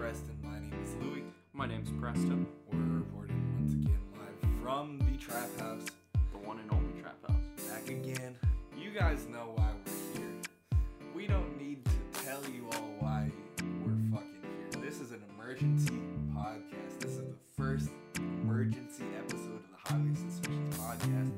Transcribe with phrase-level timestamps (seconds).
[0.00, 0.38] Preston.
[0.42, 1.24] My name is Louie.
[1.52, 5.84] My name's Preston, We're reporting once again live from the Trap House.
[6.32, 7.68] the one and only Trap House.
[7.68, 8.34] Back again.
[8.78, 10.40] You guys know why we're here.
[11.14, 13.30] We don't need to tell you all why
[13.84, 14.40] we're fucking
[14.72, 14.82] here.
[14.82, 16.00] This is an emergency
[16.34, 16.98] podcast.
[17.00, 21.30] This is the first emergency episode of the Highly Suspicious podcast.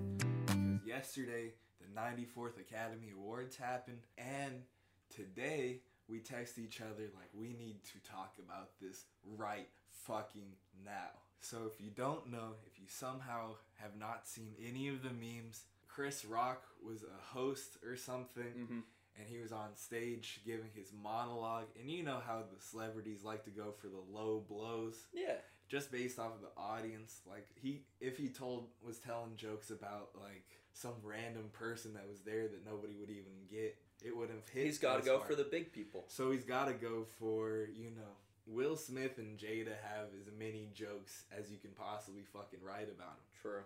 [0.46, 4.62] Because yesterday, the 94th Academy Awards happened, and
[5.10, 9.04] today we text each other like we need to talk about this
[9.36, 9.68] right
[10.06, 10.52] fucking
[10.84, 11.10] now.
[11.40, 15.62] So if you don't know, if you somehow have not seen any of the memes,
[15.88, 18.78] Chris Rock was a host or something Mm-hmm.
[19.18, 23.44] and he was on stage giving his monologue and you know how the celebrities like
[23.44, 25.34] to go for the low blows Yeah.
[25.68, 30.10] just based off of the audience like he if he told was telling jokes about
[30.18, 34.48] like some random person that was there that nobody would even get it would have
[34.48, 35.28] hit He's got to go hard.
[35.28, 36.04] for the big people.
[36.08, 38.12] so he's got to go for you know
[38.46, 43.08] Will Smith and Jada have as many jokes as you can possibly fucking write about
[43.18, 43.62] him True.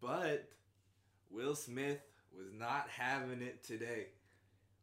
[0.00, 0.48] but
[1.30, 2.00] Will Smith
[2.36, 4.06] was not having it today.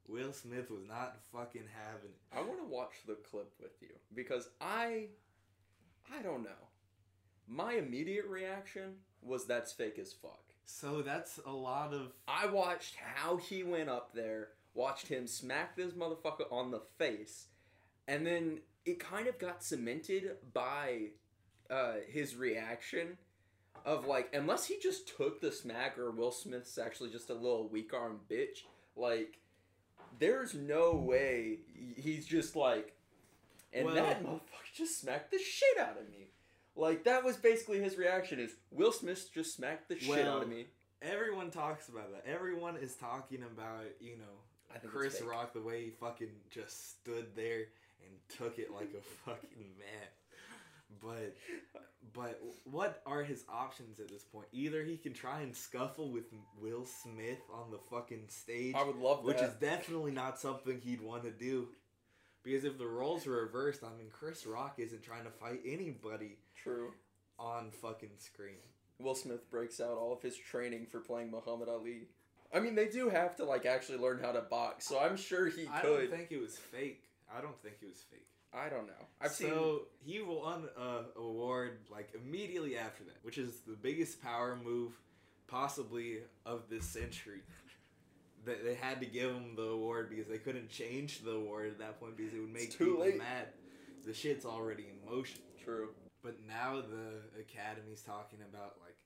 [0.07, 2.35] Will Smith was not fucking having it.
[2.35, 5.05] I want to watch the clip with you because I,
[6.11, 6.49] I don't know.
[7.47, 10.43] My immediate reaction was that's fake as fuck.
[10.71, 15.75] So that's a lot of I watched how he went up there, watched him smack
[15.75, 17.47] this motherfucker on the face,
[18.07, 21.07] and then it kind of got cemented by
[21.71, 23.17] uh, his reaction
[23.83, 27.67] of like, unless he just took the smack or Will Smith's actually just a little
[27.67, 28.59] weak arm bitch,
[28.95, 29.39] like,
[30.19, 31.57] there's no way
[31.97, 32.95] he's just like,
[33.73, 36.18] and Well- that motherfucker just smacked the shit out of me.
[36.79, 40.49] Like that was basically his reaction is Will Smith just smacked the shit out of
[40.49, 40.67] me.
[41.01, 42.25] everyone talks about that.
[42.25, 44.23] Everyone is talking about, you know,
[44.69, 45.21] I think it's Chris.
[45.21, 47.65] Rock the way he fucking just stood there
[48.05, 50.07] and took it like a fucking man.
[51.01, 51.35] But
[52.13, 54.47] but what are his options at this point?
[54.53, 56.25] Either he can try and scuffle with
[56.61, 59.25] Will Smith on the fucking stage, I would love that.
[59.25, 61.67] which is definitely not something he'd want to do.
[62.41, 66.37] Because if the roles were reversed, I mean, Chris Rock isn't trying to fight anybody
[66.63, 66.93] True.
[67.37, 68.57] on fucking screen.
[68.99, 72.07] Will Smith breaks out all of his training for playing Muhammad Ali.
[72.53, 75.47] I mean, they do have to like actually learn how to box, so I'm sure
[75.47, 75.89] he I could.
[75.89, 77.03] I don't think it was fake.
[77.33, 78.25] I don't think it was fake.
[78.51, 79.05] I don't know.
[79.21, 79.49] I've seen.
[79.49, 84.93] so he won a award like immediately after that, which is the biggest power move
[85.47, 87.41] possibly of this century.
[88.45, 91.79] That they had to give him the award because they couldn't change the award at
[91.79, 93.17] that point because it would make too people late.
[93.17, 93.47] mad.
[94.05, 95.41] The shit's already in motion.
[95.61, 95.89] True.
[96.23, 98.97] But now the Academy's talking about like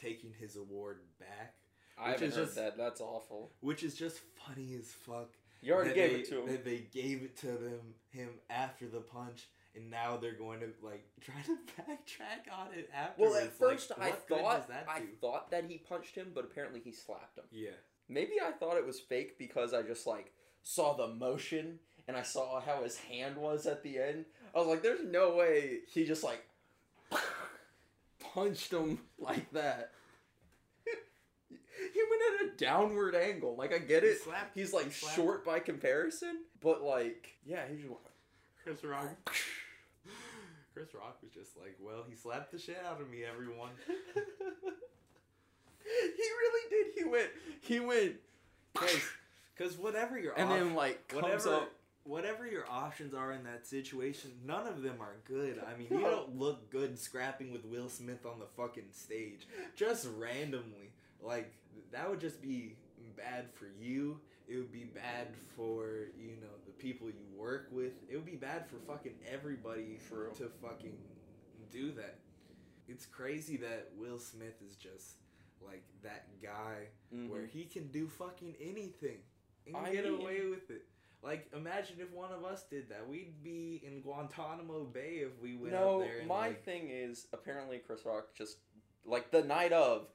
[0.00, 1.54] taking his award back,
[1.98, 2.76] I haven't heard just- that.
[2.76, 3.52] That's awful.
[3.60, 5.30] which is just funny as fuck.
[5.60, 6.46] You already gave they, it to him.
[6.48, 9.46] That they gave it to them him after the punch,
[9.76, 13.32] and now they're going to like try to backtrack on it afterwards.
[13.34, 16.80] Well, at first like, I thought that I thought that he punched him, but apparently
[16.80, 17.44] he slapped him.
[17.52, 17.70] yeah,
[18.08, 20.32] Maybe I thought it was fake because I just like
[20.64, 21.78] saw the motion
[22.08, 24.24] and I saw how his hand was at the end.
[24.54, 26.42] I was like, "There's no way he just like
[28.34, 29.92] punched him like that."
[31.94, 33.56] he went at a downward angle.
[33.56, 34.20] Like I get He it.
[34.22, 38.00] slapped- He's like he short by comparison, but like yeah, he just went.
[38.62, 39.08] Chris Rock.
[40.74, 43.70] Chris Rock was just like, well, he slapped the shit out of me, everyone.
[45.84, 46.86] he really did.
[46.96, 47.28] He went.
[47.60, 48.14] He went.
[49.54, 51.72] Because whatever you're And op- then like comes whatever up.
[52.04, 55.62] Whatever your options are in that situation, none of them are good.
[55.66, 59.46] I mean, you don't look good scrapping with Will Smith on the fucking stage
[59.76, 60.92] just randomly.
[61.20, 61.52] Like
[61.92, 62.76] that would just be
[63.16, 64.18] bad for you.
[64.48, 67.92] It would be bad for you know the people you work with.
[68.10, 70.30] It would be bad for fucking everybody True.
[70.38, 70.96] to fucking
[71.70, 72.18] do that.
[72.88, 75.16] It's crazy that Will Smith is just
[75.64, 77.28] like that guy Mhm.
[77.28, 79.18] where he can do fucking anything
[79.66, 80.86] and I get mean- away with it.
[81.22, 83.08] Like, imagine if one of us did that.
[83.08, 86.18] We'd be in Guantanamo Bay if we went no, up there.
[86.18, 88.56] And, my like, thing is apparently Chris Rock just
[89.04, 90.08] like the night of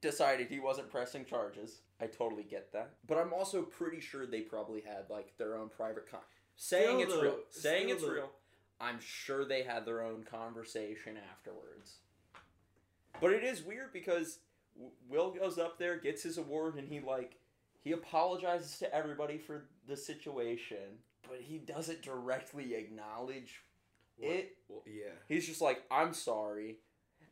[0.00, 1.80] decided he wasn't pressing charges.
[2.00, 5.68] I totally get that, but I'm also pretty sure they probably had like their own
[5.68, 6.20] private con.
[6.56, 8.30] Saying Still, it's real, saying it's though- real.
[8.78, 11.96] I'm sure they had their own conversation afterwards.
[13.22, 14.40] But it is weird because
[15.08, 17.38] Will goes up there, gets his award, and he like
[17.86, 23.62] he apologizes to everybody for the situation, but he doesn't directly acknowledge
[24.16, 24.56] what- it.
[24.68, 25.12] Well, yeah.
[25.28, 26.78] He's just like, I'm sorry.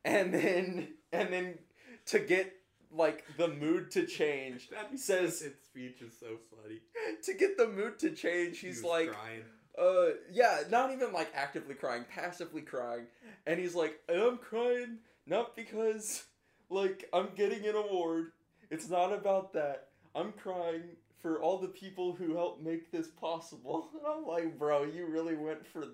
[0.04, 1.58] And then and then
[2.06, 2.52] to get
[2.92, 6.82] like the mood to change That says his speech is so funny.
[7.24, 9.42] to get the mood to change, he's was like crying.
[9.76, 13.06] uh yeah not even like actively crying passively crying
[13.44, 16.22] and he's like i'm crying not because
[16.70, 18.30] like i'm getting an award
[18.70, 20.82] it's not about that i'm crying
[21.20, 23.88] for all the people who helped make this possible.
[23.94, 25.86] And i'm like bro you really went for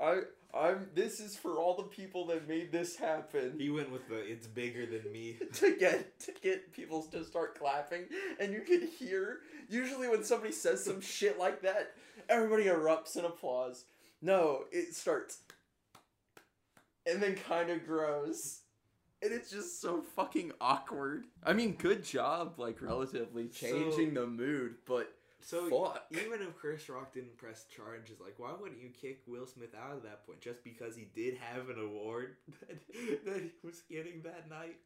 [0.00, 0.20] i
[0.54, 3.54] i'm this is for all the people that made this happen.
[3.58, 7.58] He went with the "it's bigger than me." to get to get people to start
[7.58, 8.06] clapping
[8.40, 11.92] and you can hear usually when somebody says some shit like that
[12.28, 13.84] everybody erupts in applause.
[14.22, 15.38] No it starts
[17.06, 18.60] and then kind of grows
[19.22, 24.74] and it's just so fucking awkward i mean good job like relatively changing the mood
[24.86, 25.12] but
[25.42, 29.46] So fuck even if Chris Rock didn't press charges, like why wouldn't you kick Will
[29.46, 33.50] Smith out at that point just because he did have an award that, that he
[33.66, 34.76] was getting that night?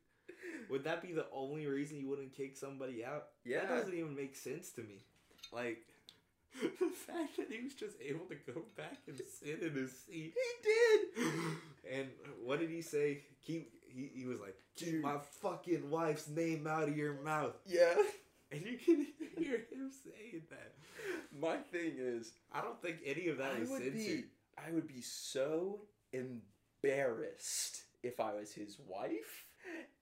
[0.71, 3.25] Would that be the only reason you wouldn't kick somebody out?
[3.45, 5.03] yeah That doesn't even make sense to me.
[5.53, 5.79] Like
[6.63, 10.35] the fact that he was just able to go back and sit in his seat.
[10.35, 11.27] he did
[11.93, 12.09] And
[12.45, 13.23] what did he say?
[13.45, 15.03] Keep he, he was like, keep Dude.
[15.03, 17.55] my fucking wife's name out of your mouth.
[17.67, 17.95] yeah
[18.53, 19.07] And you can
[19.43, 20.73] hear him saying that.
[21.41, 23.95] my thing is I don't think any of that I was would censored.
[23.95, 24.25] be
[24.57, 25.81] I would be so
[26.83, 29.47] embarrassed if I was his wife.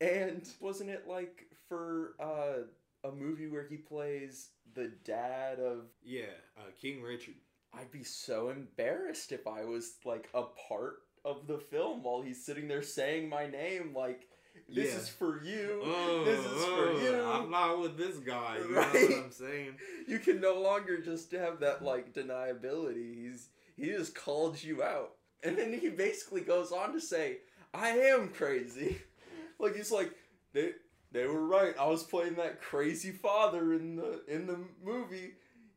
[0.01, 6.25] And wasn't it like for uh, a movie where he plays the dad of Yeah,
[6.59, 7.35] uh, King Richard.
[7.75, 12.45] I'd be so embarrassed if I was like a part of the film while he's
[12.45, 14.29] sitting there saying my name like
[14.69, 14.99] this Yeah.
[15.01, 15.81] is for you.
[15.85, 17.25] Oh, this is for oh, you.
[17.25, 18.59] I'm not with this guy.
[18.59, 18.93] You know Right?
[19.11, 19.75] what I'm saying?
[20.09, 23.15] you can no longer just have that like deniability.
[23.15, 27.39] He's he just called you out, and then he basically goes on to say,
[27.73, 28.99] "I am crazy."
[29.59, 30.13] like he's like
[30.53, 30.73] they
[31.13, 31.75] they were right.
[31.79, 35.33] I was playing that crazy father in the in the movie.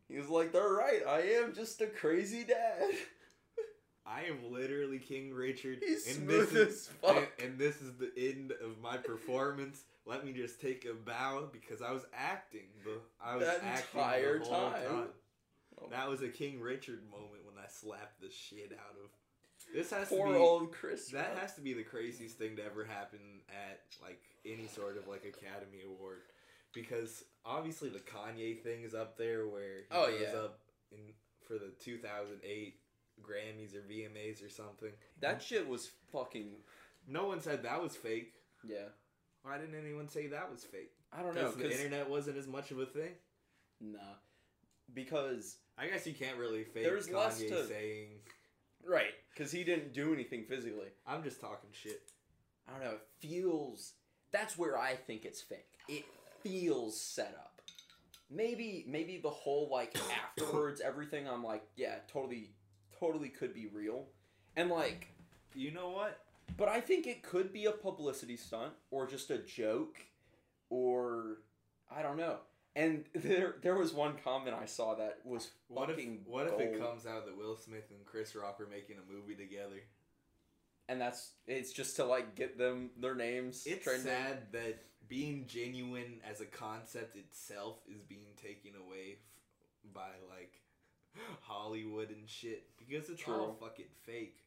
[0.08, 1.02] He's like, they're right.
[1.08, 2.90] I am just a crazy dad.
[4.06, 5.80] I am literally King Richard.
[5.82, 7.18] He's and smooth this is, as fuck.
[7.40, 9.84] And, and this is the end of my performance.
[10.06, 12.68] Let me just take a bow because I was acting.
[12.84, 15.08] The I was That acting entire the whole time.
[15.82, 15.88] Oh.
[15.90, 19.10] That was a King Richard moment when I slapped the shit out of.
[19.74, 20.40] This has Poor to be.
[20.40, 21.08] old Chris.
[21.10, 23.20] That has to be the craziest thing to ever happen
[23.50, 26.22] at like any sort of like Academy Award,
[26.74, 30.40] because obviously the Kanye thing is up there where he Oh, goes yeah.
[30.40, 30.60] up
[30.92, 31.00] in
[31.48, 32.76] for the 2008
[33.22, 34.92] Grammys or VMAs or something.
[35.22, 36.52] that shit was fucking.
[37.08, 38.34] No one said that was fake.
[38.68, 38.90] Yeah.
[39.44, 40.92] Why didn't anyone say that was fake?
[41.14, 41.52] I don't know.
[41.52, 43.12] Because the 'cause- internet wasn't as much of a thing.
[43.80, 44.16] Nah.
[44.94, 48.22] Because I guess you can't really fake There's less Kanye to- saying.
[48.84, 50.90] right, because he didn't do anything physically.
[51.06, 52.02] I'm just talking shit.
[52.68, 52.92] I don't know.
[52.96, 53.94] It feels.
[54.32, 55.78] That's where I think it's fake.
[55.88, 56.06] It
[56.42, 57.62] feels set up.
[58.30, 61.28] Maybe, maybe the whole like afterwards everything.
[61.28, 62.52] I'm like, yeah, totally,
[63.00, 64.06] totally could be real,
[64.56, 65.08] and like,
[65.54, 66.20] You know what?
[66.58, 69.98] but I think it could be a publicity stunt or just a joke,
[70.70, 71.38] or
[71.96, 72.38] I don't know.
[72.76, 76.60] And there, there was one comment I saw that was What if fucking what if
[76.60, 76.90] it gold.
[76.92, 79.82] comes out that Will Smith and Chris Rock are making a movie together?
[80.88, 83.64] and that's it's just to like get them their names.
[83.66, 84.06] It's trending.
[84.06, 90.54] sad that being genuine as a concept itself is being taken away f- by like
[91.42, 94.38] Hollywood and shit because it's all fucking fake.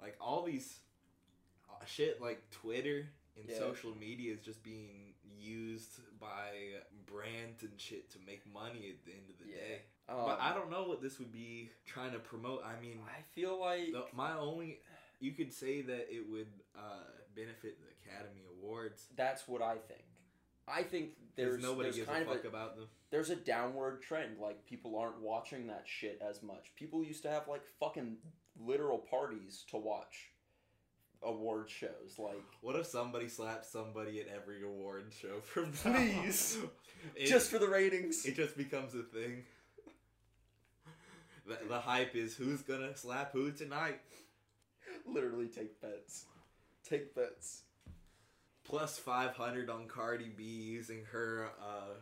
[0.00, 0.78] Like all these
[1.70, 3.58] uh, shit like Twitter and Yeah.
[3.58, 6.50] social media is just being used by
[7.06, 9.56] brands and shit to make money at the end of the Yeah.
[9.56, 9.82] day.
[10.08, 12.64] Um, but I don't know what this would be trying to promote.
[12.64, 14.80] I mean, I feel like the, my only
[15.20, 19.06] you could say that it would uh, benefit the Academy Awards.
[19.16, 20.04] that's what I think.
[20.66, 22.86] I think There's there's nobody there's gives kind a of fuck a, about them.
[23.10, 24.38] there's a downward trend.
[24.40, 26.72] Like people aren't watching that shit as much.
[26.76, 28.16] People used to have like fucking
[28.64, 30.30] literal parties to watch
[31.22, 32.18] award shows.
[32.18, 36.58] Like What if somebody slaps somebody at every award show from Please.
[37.14, 38.24] It- just for the ratings.
[38.24, 39.44] it just becomes a thing.
[41.46, 44.00] The, the hype is who's gonna slap who tonight.
[45.06, 46.24] Literally take bets.
[46.88, 47.63] Take bets.
[48.64, 51.94] Plus five hundred on Cardi B using her uh,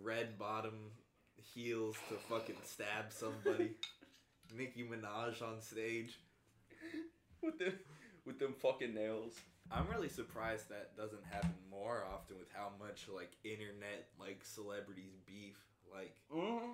[0.00, 0.92] red bottom
[1.36, 3.72] heels to fucking stab somebody.
[4.56, 6.18] Nicki Minaj on stage.
[7.42, 7.72] With the
[8.24, 9.34] with them fucking nails.
[9.70, 15.16] I'm really surprised that doesn't happen more often with how much like internet like celebrities
[15.26, 15.56] beef.
[15.92, 16.72] Like Mm-hmm.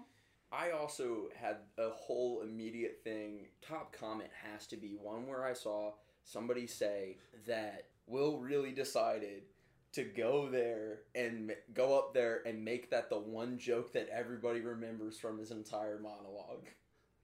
[0.53, 3.47] I also had a whole immediate thing.
[3.63, 5.93] Top comment has to be one where I saw
[6.25, 9.43] somebody say that Will really decided
[9.93, 14.61] to go there and go up there and make that the one joke that everybody
[14.61, 16.67] remembers from his entire monologue.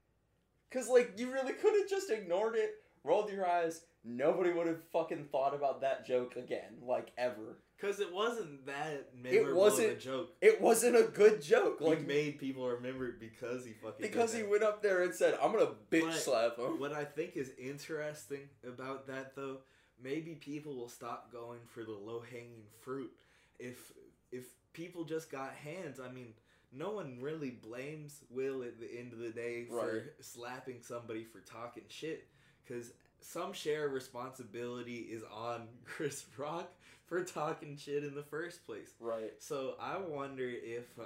[0.71, 2.75] Cause like you really could have just ignored it,
[3.05, 3.83] rolled your eyes.
[4.05, 7.59] Nobody would have fucking thought about that joke again, like ever.
[7.77, 10.29] Because it wasn't that memorable wasn't- of a joke.
[10.41, 11.81] It wasn't a good joke.
[11.81, 15.03] Like Like made people remember it because he fucking did because he went up there
[15.03, 19.35] and said, "I'm gonna bitch But- slap him." What I think is interesting about that
[19.37, 19.59] though,
[20.03, 23.13] maybe people will stop going for the low hanging fruit.
[23.59, 23.93] If
[24.33, 26.35] if people just got hands, I mean,
[26.73, 30.03] no one really blames Will at the end of the day for Right.
[30.21, 32.27] slapping somebody for talking shit,
[32.65, 36.71] because some share of responsibility is on Chris Rock
[37.07, 38.91] for talking shit in the first place.
[39.01, 39.33] Right.
[39.39, 41.05] So I wonder if uh,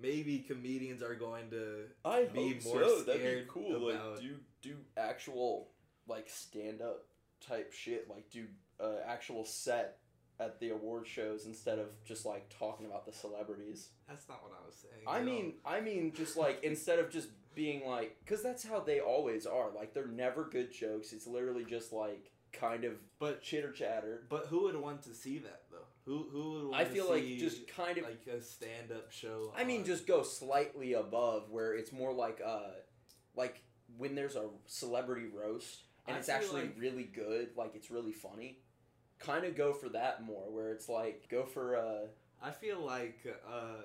[0.00, 3.02] maybe comedians are going to I be more so.
[3.02, 3.88] That'd be scared cool.
[3.90, 5.68] about- Like do do actual
[6.08, 7.04] like stand up
[7.46, 8.08] type shit.
[8.08, 8.46] Like do
[8.80, 9.98] uh, actual set
[10.40, 13.88] at the award shows instead of just like talking about the celebrities.
[14.08, 15.02] That's not what I was saying.
[15.06, 19.00] I mean, I mean, just like instead of just being like, because that's how they
[19.00, 19.70] always are.
[19.74, 21.12] Like they're never good jokes.
[21.12, 24.22] It's literally just like kind of But chitter chatter.
[24.28, 25.86] But who would want to see that though?
[26.04, 28.04] Who who would want I to feel like see, just kind of.
[28.04, 29.52] like a stand up show?
[29.56, 32.70] I mean, just go slightly above where it's more like uh,
[33.34, 33.62] like
[33.96, 37.50] when there's a celebrity roast and I it's actually like- really good.
[37.56, 38.58] Like it's really funny.
[39.20, 42.06] Kind of go for that more, where it's like go for uh.
[42.40, 43.18] I feel like
[43.50, 43.82] uh,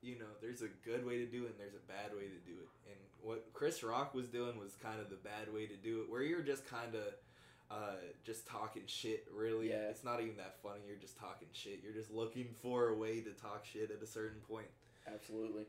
[0.00, 2.40] you know, there's a good way to do it and there's a bad way to
[2.50, 2.68] do it.
[2.88, 6.10] And what Chris Rock was doing was kind of the bad way to do it,
[6.10, 7.04] where you're just kind of
[7.70, 9.26] uh, just talking shit.
[9.34, 9.90] Really, Yeah.
[9.90, 10.80] it's not even that funny.
[10.86, 11.80] You're just talking shit.
[11.84, 14.66] You're just looking for a way to talk shit at a certain point.
[15.06, 15.64] Absolutely.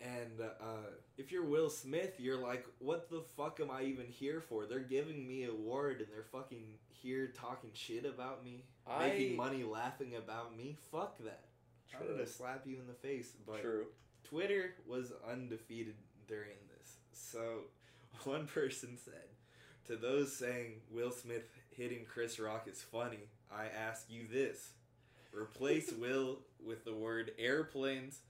[0.00, 4.40] And uh, if you're Will Smith, you're like, what the fuck am I even here
[4.40, 4.66] for?
[4.66, 9.36] They're giving me a award and they're fucking here talking shit about me, I- making
[9.36, 10.76] money laughing about me.
[10.90, 11.44] Fuck that.
[11.98, 13.32] I'm gonna slap you in the face.
[13.46, 13.86] But True.
[14.24, 15.94] Twitter was undefeated
[16.26, 16.96] during this.
[17.12, 17.60] So
[18.24, 19.28] one person said,
[19.86, 24.70] to those saying Will Smith hitting Chris Rock is funny, I ask you this.
[25.32, 28.20] Replace Will with the word airplanes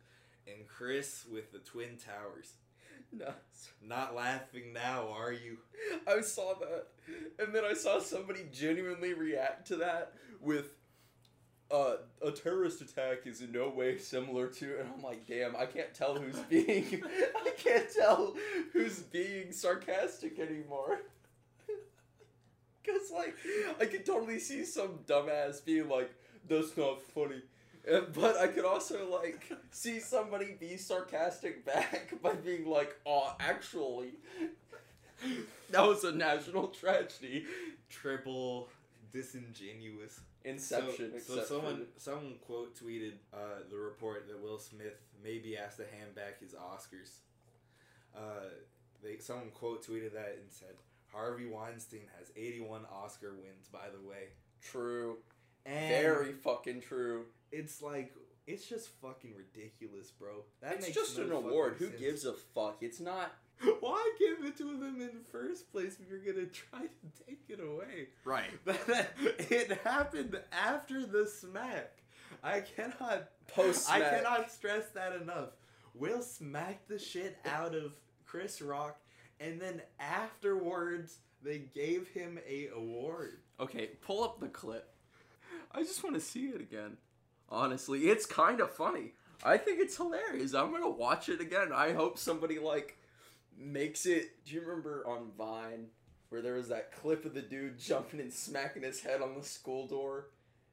[0.46, 2.54] and Chris with the Twin Towers.
[3.12, 3.32] No.
[3.86, 5.58] Not laughing now, are you?
[6.08, 6.86] I saw that,
[7.38, 10.70] and then I saw somebody genuinely react to that with,
[11.70, 15.66] uh, "A terrorist attack is in no way similar to," and I'm like, "Damn, I
[15.66, 17.04] can't tell who's being,
[17.36, 18.34] I can't tell
[18.72, 21.00] who's being sarcastic anymore."
[22.86, 23.34] Cause like,
[23.80, 26.12] I could totally see some dumbass being like,
[26.48, 27.42] "That's not funny."
[28.14, 34.14] But I could also like see somebody be sarcastic back by being like, "Oh, actually,
[35.70, 37.44] that was a national tragedy."
[37.90, 38.68] Triple
[39.12, 40.20] disingenuous.
[40.44, 41.12] Inception.
[41.20, 45.78] So, so someone someone quote tweeted uh, the report that Will Smith may be asked
[45.78, 47.18] to hand back his Oscars.
[48.14, 48.50] Uh,
[49.02, 50.74] they someone quote tweeted that and said
[51.12, 53.68] Harvey Weinstein has 81 Oscar wins.
[53.72, 54.28] By the way,
[54.62, 55.18] true.
[55.64, 57.26] and Very fucking true.
[57.54, 58.12] It's like
[58.46, 60.44] it's just fucking ridiculous, bro.
[60.60, 61.76] That it's just no an award.
[61.78, 62.00] Who sense.
[62.00, 62.78] gives a fuck?
[62.80, 63.32] It's not.
[63.80, 67.44] Why give it to them in the first place if you're gonna try to take
[67.48, 68.08] it away?
[68.24, 68.50] Right.
[68.66, 71.98] it happened after the smack.
[72.42, 75.50] I cannot Post I cannot stress that enough.
[75.94, 77.92] Will smacked the shit out of
[78.26, 78.98] Chris Rock,
[79.38, 83.40] and then afterwards they gave him a award.
[83.60, 84.90] Okay, pull up the clip.
[85.70, 86.96] I just want to see it again.
[87.48, 89.12] Honestly, it's kind of funny.
[89.44, 90.54] I think it's hilarious.
[90.54, 91.72] I'm gonna watch it again.
[91.72, 92.96] I hope somebody like
[93.56, 94.44] makes it.
[94.44, 95.86] Do you remember on Vine
[96.30, 99.44] where there was that clip of the dude jumping and smacking his head on the
[99.44, 100.28] school door,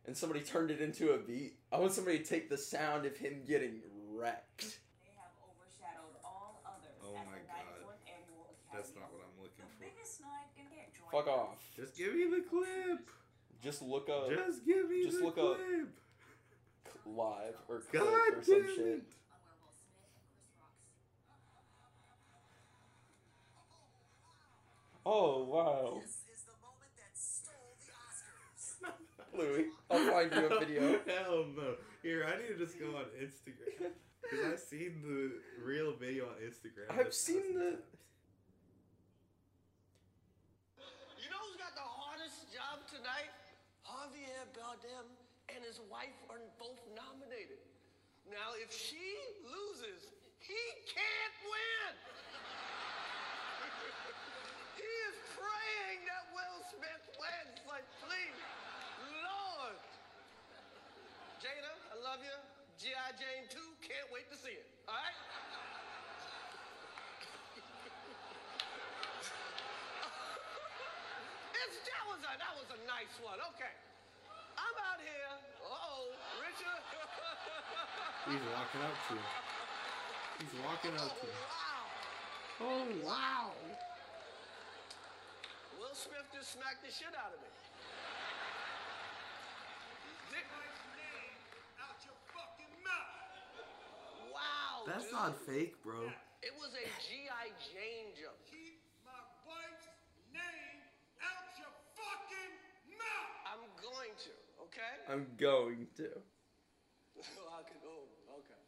[0.05, 1.57] and somebody turned it into a beat?
[1.71, 4.61] I want somebody to take the sound of him getting wrecked.
[5.03, 7.67] They have overshadowed all others Oh my God.
[7.83, 9.91] 94th Annual Academy That's not what I'm looking The for.
[9.93, 10.21] biggest
[10.57, 11.59] in Fuck off.
[11.75, 13.09] Just give me the clip.
[13.61, 15.89] Just look up Just give me just the look up- clip.
[17.05, 18.85] Live or clip God or some shit.
[18.87, 19.03] it.
[19.31, 21.11] On where Will Smith and Chris Rock's
[25.05, 29.33] Oh wow, This is the moment that stole the Oscars.
[29.37, 30.99] Louis, I'll find you a video.
[31.07, 31.75] Hell no.
[32.03, 33.91] Here, I need to just go on Instagram.
[34.21, 36.87] Because I've seen the real video on Instagram.
[36.87, 37.83] I've seen the- times.
[41.19, 43.27] You know who's got the hardest job tonight?
[43.83, 45.09] Javier Bardem
[45.61, 47.61] and his wife are both nominated.
[48.25, 48.97] Now, if she
[49.45, 50.09] loses,
[50.41, 50.57] he
[50.89, 51.93] can't win.
[54.81, 57.61] he is praying that Will Smith wins.
[57.69, 58.41] Like, please,
[59.21, 59.77] Lord.
[61.45, 62.33] Jada, I love you.
[62.81, 63.13] G.I.
[63.21, 64.65] Jane 2, can't wait to see it.
[64.89, 65.13] All right?
[71.53, 71.69] that
[72.09, 73.37] was a that was a nice one.
[73.53, 73.69] Okay.
[74.57, 76.11] I'm out here uh-oh,
[76.43, 76.81] Richard.
[78.27, 79.27] He's walking up to you.
[80.43, 81.41] He's walking up to him.
[82.61, 82.67] Oh, wow.
[82.67, 83.51] Oh wow.
[85.79, 87.49] Will Smith just smacked the shit out of me.
[90.29, 90.45] Dick-
[94.31, 94.87] Wow.
[94.87, 95.13] That's dude.
[95.13, 96.07] not fake, bro.
[96.41, 97.53] It was a G.I.
[97.61, 98.33] Jane jump.
[98.49, 99.13] Keep my
[99.45, 99.89] wife's
[100.33, 100.79] name
[101.21, 102.53] out your fucking
[102.97, 103.33] mouth!
[103.45, 104.33] I'm going to,
[104.81, 105.13] okay?
[105.13, 106.07] I'm going to.
[107.17, 108.59] Oh, I can, oh, okay.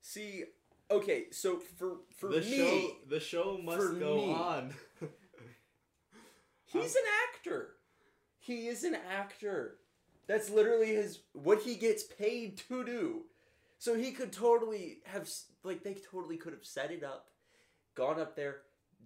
[0.00, 0.44] See,
[0.90, 4.32] okay, so for for the me, show, the show must for go me.
[4.32, 4.74] on.
[6.66, 7.76] he's an actor.
[8.38, 9.76] He is an actor.
[10.26, 13.22] That's literally his what he gets paid to do.
[13.78, 15.28] So he could totally have
[15.62, 17.28] like they totally could have set it up,
[17.94, 18.62] gone up there,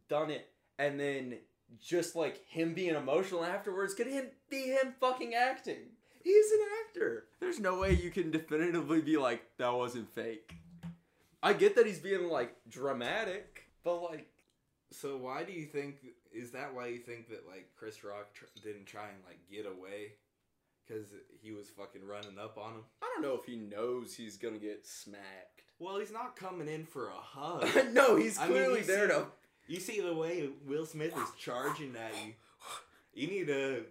[0.08, 1.38] done it, and then
[1.80, 5.90] just like him being emotional afterwards could him be him fucking acting.
[6.28, 7.24] He's an actor.
[7.40, 10.52] There's no way you can definitively be like that wasn't fake.
[11.42, 14.28] I get that he's being like dramatic, but like
[14.90, 15.96] so why do you think?
[16.30, 19.64] Is that why you think that like Chris Rock tr- didn't try and like get
[19.64, 20.12] away?
[20.86, 21.06] Because
[21.40, 22.80] he was fucking running up on him.
[23.02, 25.62] I don't know if he knows he's gonna get smacked.
[25.78, 27.68] Well, he's not coming in for a hug.
[27.92, 29.26] no, he's I mean, clearly there see- to.
[29.66, 32.32] You see the way Will Smith is charging at you.
[33.14, 33.84] You need to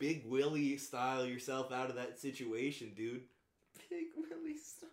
[0.00, 3.22] big Willie style yourself out of that situation, dude.
[3.88, 4.88] Big Willie style.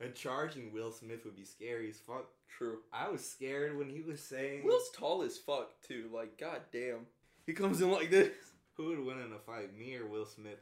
[0.00, 2.26] A charging Will Smith would be scary as fuck.
[2.48, 2.78] True.
[2.92, 6.08] I was scared when he was saying Will's tall as fuck too.
[6.14, 7.06] Like, goddamn.
[7.46, 8.30] He comes in like this.
[8.76, 10.60] who would win in a fight, me or Will Smith.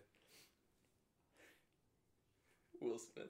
[2.81, 3.27] Will Smith.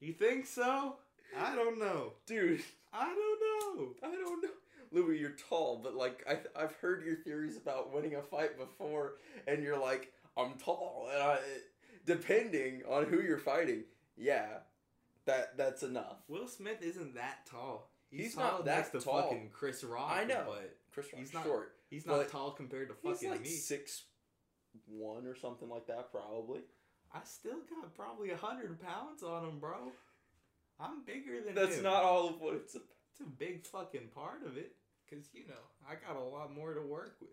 [0.00, 0.96] You think so?
[1.38, 2.12] I don't know.
[2.26, 2.62] Dude,
[2.92, 3.94] I don't know.
[4.02, 4.48] I don't know.
[4.92, 9.14] Louis, you're tall, but like I, I've heard your theories about winning a fight before,
[9.46, 11.38] and you're like, I'm tall, and I,
[12.06, 13.84] depending on who you're fighting,
[14.16, 14.46] yeah,
[15.26, 16.16] that that's enough.
[16.28, 17.90] Will Smith isn't that tall.
[18.10, 19.22] He's tall not that next tall.
[19.22, 20.10] fucking Chris Rock.
[20.12, 20.44] I know.
[20.46, 21.74] but Chris Rock's He's not- short.
[21.88, 23.48] he's not tall compared to He's fucking like me.
[23.48, 24.04] six
[24.86, 26.60] one or something like that, probably.
[27.14, 29.92] I still got probably a hundred pounds on him, bro.
[30.80, 31.54] I'm bigger than him.
[31.54, 31.84] That's him.
[31.84, 32.74] not all of what it's.
[32.74, 34.72] It's a big fucking part of it,
[35.12, 37.30] cause you know I got a lot more to work with.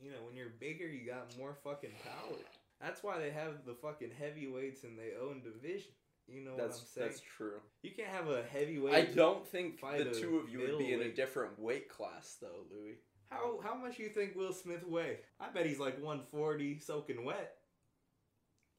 [0.00, 2.38] You know, when you're bigger, you got more fucking power.
[2.80, 5.90] That's why they have the fucking heavyweights in their own division.
[6.28, 7.08] You know That's what I'm saying?
[7.08, 7.60] that's true.
[7.82, 8.94] You can't have a heavyweight.
[8.94, 12.66] I don't think the two of you would be in a different weight class, though,
[12.70, 12.98] Louis.
[13.30, 15.20] How how much you think Will Smith weigh?
[15.40, 17.54] I bet he's like 140, soaking wet.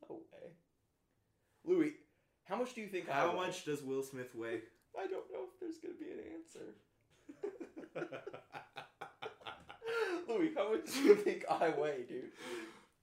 [0.08, 0.52] No way.
[1.66, 1.94] Louis,
[2.46, 4.62] how much do you think I How much does Will Smith weigh?
[4.98, 6.76] I don't know if there's gonna be an answer.
[10.28, 12.32] Louis, how much do you think I weigh, dude?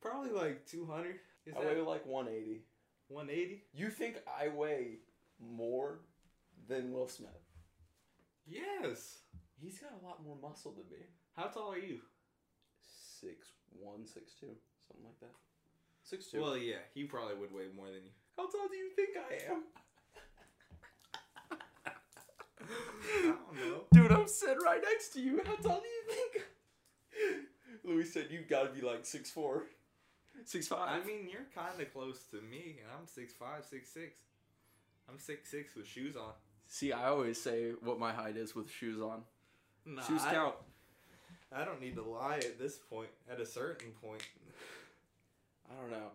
[0.01, 1.17] Probably like 200.
[1.47, 2.63] Is I that weigh like 180.
[3.09, 3.65] 180?
[3.73, 4.99] You think I weigh
[5.41, 6.01] more
[6.69, 7.31] than Will Smith?
[8.47, 9.19] Yes.
[9.61, 11.05] He's got a lot more muscle than me.
[11.35, 12.01] How tall are you?
[13.21, 13.49] Six
[13.81, 14.55] one, six two,
[14.87, 15.35] something like that.
[16.03, 16.41] Six two.
[16.41, 18.13] Well, yeah, he probably would weigh more than you.
[18.37, 19.65] how tall do you think I am?
[23.15, 23.81] I don't know.
[23.93, 25.41] Dude, I'm sitting right next to you.
[25.45, 26.45] How tall do you think?
[27.85, 29.65] Louis said you gotta be like six four,
[30.45, 30.89] six five.
[31.03, 34.09] I mean, you're kind of close to me, and I'm 6'5", 6'6".
[35.09, 36.33] I'm 6'6", with shoes on.
[36.67, 39.23] See, I always say what my height is with shoes on.
[39.85, 40.55] Nah, shoes I, count.
[41.55, 43.09] I don't need to lie at this point.
[43.31, 44.23] At a certain point,
[45.71, 46.11] I don't know.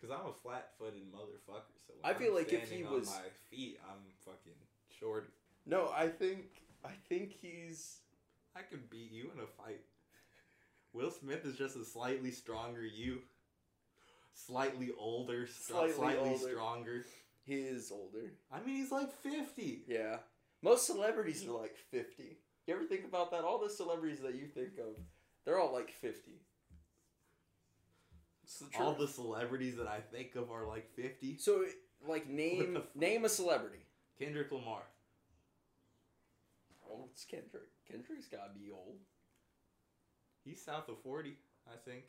[0.00, 1.74] because I'm a flat-footed motherfucker.
[1.86, 4.52] So I feel I'm like if he standing was- my feet, I'm fucking
[5.00, 5.28] short.
[5.66, 6.44] No, I think
[6.84, 7.98] I think he's
[8.56, 9.80] I could beat you in a fight.
[10.92, 13.18] Will Smith is just a slightly stronger you.
[14.34, 16.50] Slightly older, Slightly slightly, older.
[16.52, 17.04] stronger.
[17.44, 18.32] he is older.
[18.52, 19.82] I mean, he's like 50.
[19.88, 20.16] Yeah.
[20.62, 22.36] Most celebrities are like 50.
[22.66, 23.42] You ever think about that?
[23.44, 24.96] All the celebrities that you think of,
[25.44, 26.40] they're all like 50.
[28.72, 31.38] The All the celebrities that I think of are like 50.
[31.38, 31.64] So,
[32.06, 33.84] like, name f- name a celebrity.
[34.18, 34.82] Kendrick Lamar.
[37.14, 37.70] It's Kendrick.
[37.88, 38.96] Kendrick's gotta be old.
[40.44, 41.36] He's south of 40,
[41.68, 42.02] I think.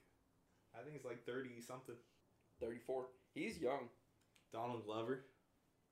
[0.74, 1.96] I think he's like 30 something.
[2.60, 3.06] 34.
[3.36, 3.88] He's young.
[4.52, 5.26] Donald Glover.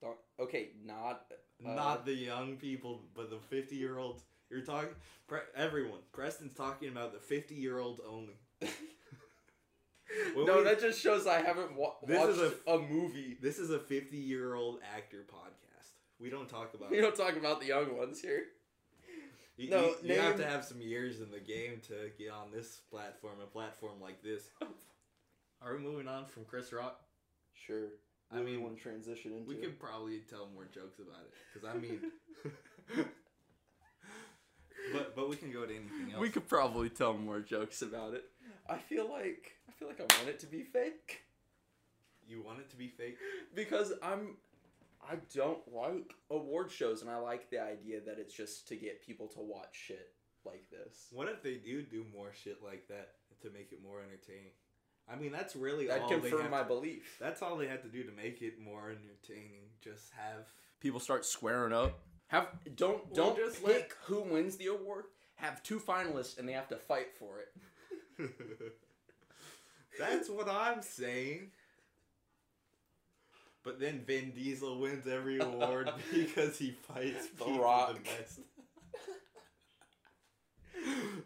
[0.01, 1.31] Don't- Okay, not.
[1.31, 1.35] uh,
[1.75, 4.23] Not the young people, but the 50 year olds.
[4.49, 4.89] You're talking.
[5.27, 5.99] Pre- everyone.
[6.11, 8.33] Preston's talking about the fifty year old only.
[10.35, 13.37] No, we- that just shows I haven't wa- This watched is a, movie.
[13.41, 15.89] This is a 50 year old actor podcast.
[16.19, 18.43] We don't talk about We don't talk about the young ones here.
[19.57, 22.51] You, No, you, you have to have some years in the game to get on
[22.51, 24.43] this platform, a platform like this.
[25.61, 26.99] Are we moving on from Chris Rock?
[27.53, 27.87] Sure.
[28.31, 29.47] I What do you mean, want to transition into?
[29.47, 31.99] We could probably tell more jokes about it, because I mean,
[34.93, 36.19] but but we can go to anything else.
[36.21, 38.23] We could probably tell more jokes about it.
[38.69, 41.21] I feel like I feel like I want it to be fake
[42.27, 43.17] You want it to be fake?
[43.55, 44.37] because I'm
[45.09, 49.05] I don't like award shows and I like the idea that it's just to get
[49.05, 50.09] people to watch shit
[50.45, 51.07] like this.
[51.11, 53.11] What if they do do more shit like that
[53.41, 54.51] to make it more entertaining?
[55.11, 57.17] I mean, that's really That all they confirm have my to- belief.
[57.19, 59.69] That's all they have to do to make it more entertaining.
[59.81, 60.47] Just have
[60.79, 61.99] People start squaring up.
[62.27, 65.05] Have don't Well, don't just pick let- who wins the award.
[65.35, 67.53] Have two finalists and they have to fight for it.
[69.99, 71.51] That's what I'm saying.
[73.63, 77.95] But then Vin Diesel wins every award because he fights The Rock.
[77.95, 78.39] the best.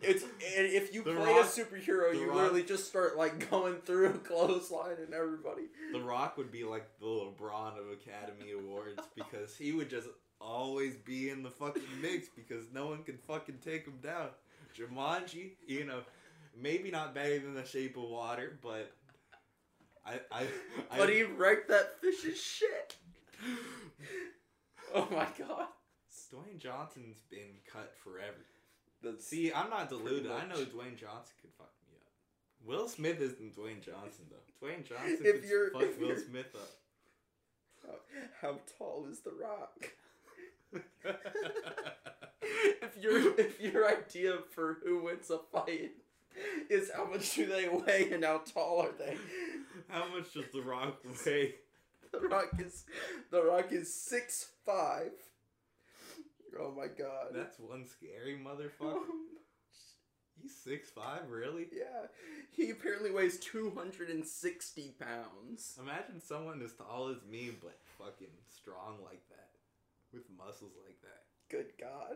[0.03, 3.75] It's if you The play Rock- a superhero, you Rock- literally just start like going
[3.77, 5.63] through a clothesline and everybody.
[5.91, 10.07] The Rock would be like the LeBron of Academy Awards because he would just
[10.39, 14.27] always be in the fucking mix because no one can fucking take him down.
[14.77, 16.01] Jumanji, you know,
[16.55, 18.91] maybe not better than The Shape of Water, but
[20.07, 20.41] I, I,
[20.91, 22.95] I But he wrecked that fish's shit.
[24.95, 25.67] Oh my god.
[26.33, 28.45] Dwayne Johnson's been cut forever.
[29.03, 30.31] That's See, I'm not deluded.
[30.31, 30.55] I know.
[30.55, 32.65] Dwayne Johnson could fuck me up.
[32.65, 34.65] Will Smith isn't Dwayne Johnson though.
[34.67, 36.69] Dwayne Johnson If could you're- fuck Will you're- Smith up.
[37.85, 37.95] how,
[38.41, 39.89] how tall is the rock?
[42.41, 45.91] if your if your idea for who wins a fight
[46.69, 49.17] is how much do they weigh and how tall are they?
[49.89, 51.55] How much does The Rock weigh?
[52.13, 52.85] The rock is
[53.31, 55.11] the rock is six five.
[56.59, 57.27] Oh my god.
[57.33, 59.03] That's one scary motherfucker.
[60.41, 61.67] He's six five, really?
[61.71, 62.07] yeah.
[62.51, 65.77] He apparently weighs two hundred and sixty pounds.
[65.79, 69.49] Imagine someone as tall as me, but fucking strong like that,
[70.13, 71.23] with muscles like that.
[71.49, 72.15] Good god.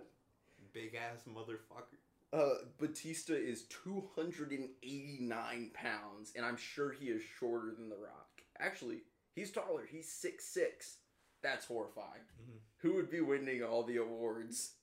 [0.74, 2.00] Big ass motherfucker.
[2.34, 8.42] Uh, Batista is 289 pounds, and I'm sure he is shorter than The Rock.
[8.60, 9.00] Actually,
[9.36, 9.86] he's taller.
[9.90, 11.00] He's six six.
[11.44, 12.22] That's horrifying.
[12.42, 12.60] Mhm.
[12.78, 14.76] Who would be winning all the awards?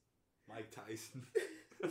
[0.49, 1.27] Mike Tyson.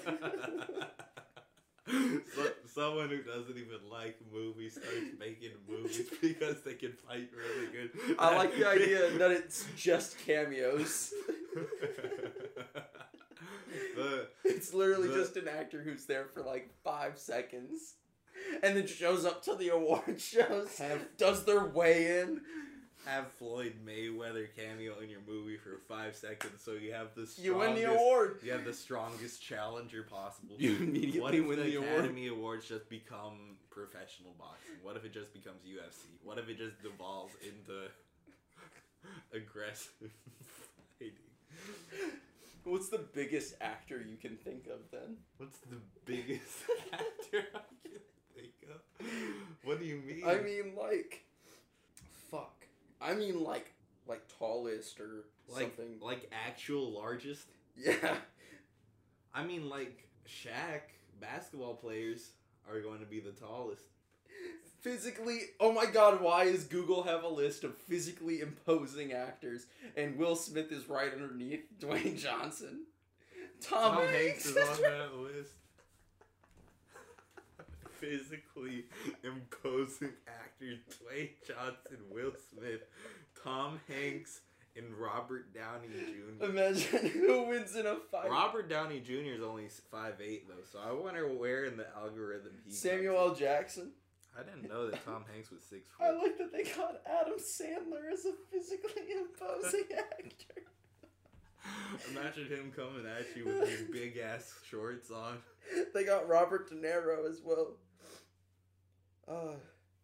[1.88, 7.72] so, someone who doesn't even like movies starts making movies because they can fight really
[7.72, 7.92] good.
[8.20, 11.14] I like the idea that it's just cameos.
[13.96, 17.96] The, It's literally The- just an actor who's there for like five seconds.
[18.64, 22.42] And then shows up to the award shows, Have- does their weigh in.
[23.06, 27.40] have Floyd Mayweather cameo in your movie for five seconds, so you have the strongest,
[27.40, 28.40] You win the award.
[28.44, 30.56] You have the strongest challenger possible.
[30.60, 31.94] You immediately what if win the, the award.
[32.00, 34.76] Academy Awards just become professional boxing?
[34.84, 36.06] What if it just becomes UFC?
[36.24, 37.88] What if it just devolves into
[39.34, 40.12] aggressive
[41.00, 42.12] fighting?
[42.68, 45.16] What's the biggest actor you can think of then?
[45.38, 48.02] What's the biggest actor I can
[48.36, 49.06] think of?
[49.64, 50.24] What do you mean?
[50.26, 51.24] I mean, like,
[52.30, 52.66] fuck.
[53.02, 53.72] I mean, like,
[54.06, 56.00] like tallest or like something.
[56.02, 57.48] like actual largest.
[57.78, 58.18] Yeah.
[59.34, 60.82] I mean, like Shaq,
[61.22, 62.32] basketball players
[62.70, 63.84] are going to be the tallest.
[64.88, 69.66] Physically, oh my god, why does Google have a list of physically imposing actors
[69.98, 72.86] and Will Smith is right underneath Dwayne Johnson?
[73.60, 75.52] Tom, Tom Hanks Hanks is on that list.
[78.00, 78.86] Physically
[79.26, 82.84] imposing actors: Dwayne Johnson, Will Smith,
[83.44, 84.40] Tom Hanks,
[84.78, 86.46] and Robert Downey Jr.
[86.46, 88.30] Imagine who wins in a fight.
[88.30, 89.36] Robert Downey Jr.
[89.36, 92.72] is only five eight though, so I wonder where in the algorithm he.
[92.72, 93.36] Samuel L.
[93.36, 93.92] Jackson.
[94.40, 96.06] I didn't know that Tom Hanks was six foot.
[96.06, 100.62] I like that they got Adam Sandler as a physically imposing actor.
[102.12, 105.40] Imagine him coming at you with his big ass shorts on.
[105.94, 107.74] they got Robert De Niro as well.
[109.28, 109.56] Uh,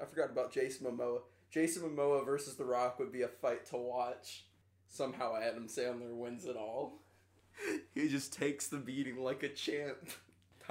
[0.02, 1.19] I forgot about Jason Momoa.
[1.52, 4.46] Jason Momoa versus The Rock would be a fight to watch.
[4.88, 7.00] Somehow Adam Sandler wins it all.
[7.93, 10.10] He just takes the beating like a champ.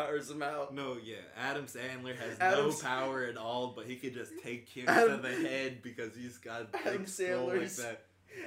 [0.06, 0.74] Tires him out.
[0.74, 4.66] No, yeah, Adam Sandler has Adam's- no power at all, but he could just take
[4.66, 8.04] kicks Adam- to the head because he's got Adam big skull like Sandler's- that.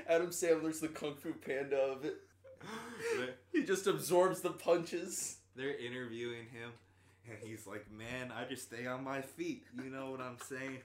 [0.07, 2.21] Adam Sandler's the Kung Fu Panda of it.
[3.53, 5.37] He just absorbs the punches.
[5.55, 6.71] They're interviewing him,
[7.29, 10.79] and he's like, "Man, I just stay on my feet." You know what I'm saying?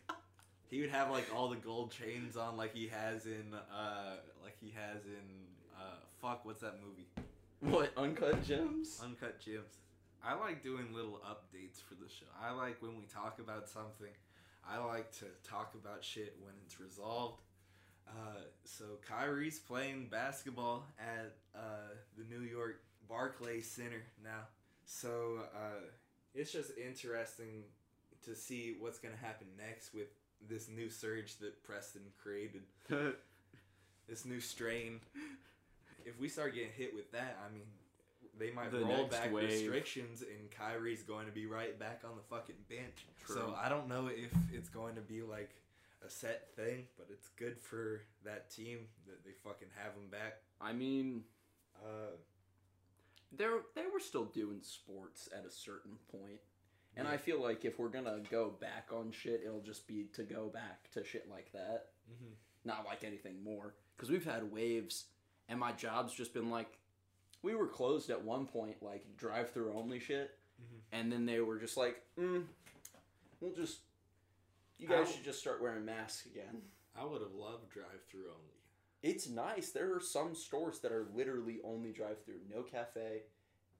[0.68, 4.56] He would have like all the gold chains on, like he has in, uh, like
[4.60, 7.08] he has in, uh, fuck, what's that movie?
[7.76, 9.00] What uncut gems?
[9.02, 9.78] Uncut Gems.
[10.24, 12.26] I like doing little updates for the show.
[12.40, 14.12] I like when we talk about something.
[14.68, 17.40] I like to talk about shit when it's resolved.
[18.06, 24.48] Uh, so Kyrie's playing basketball at uh, the New York Barclays Center now.
[24.84, 25.86] So uh,
[26.34, 27.64] it's just interesting
[28.24, 30.08] to see what's gonna happen next with
[30.48, 32.62] this new surge that Preston created.
[34.08, 34.98] This new strain.
[36.04, 37.62] If we start getting hit with that, I mean,
[38.38, 39.44] they might The roll back wave.
[39.50, 43.06] restrictions, and Kyrie's going to be right back on the fucking bench.
[43.26, 45.50] So I don't know if it's going to be like
[46.04, 50.38] a set thing, but it's good for that team that they fucking have him back.
[50.60, 51.24] I mean,
[51.82, 52.16] Uh,
[53.32, 56.40] they they were still doing sports at a certain point.
[56.96, 57.14] And Yeah.
[57.14, 60.48] I feel like if we're gonna go back on shit, it'll just be to go
[60.48, 62.34] back to shit like that, Mhm.
[62.64, 63.76] not like anything more.
[63.96, 65.06] Because we've had waves,
[65.48, 66.79] and my job's just been like,
[67.42, 70.80] we were closed at one point, like drive-through only shit, Mhm.
[70.92, 72.46] and then they were just like, mm,
[73.40, 73.80] we'll just,
[74.78, 76.70] you guys How- should just start wearing masks again.
[76.94, 78.54] I would have loved drive through only.
[79.02, 79.70] It's nice.
[79.72, 83.22] There are some stores that are literally only drive through, no cafe,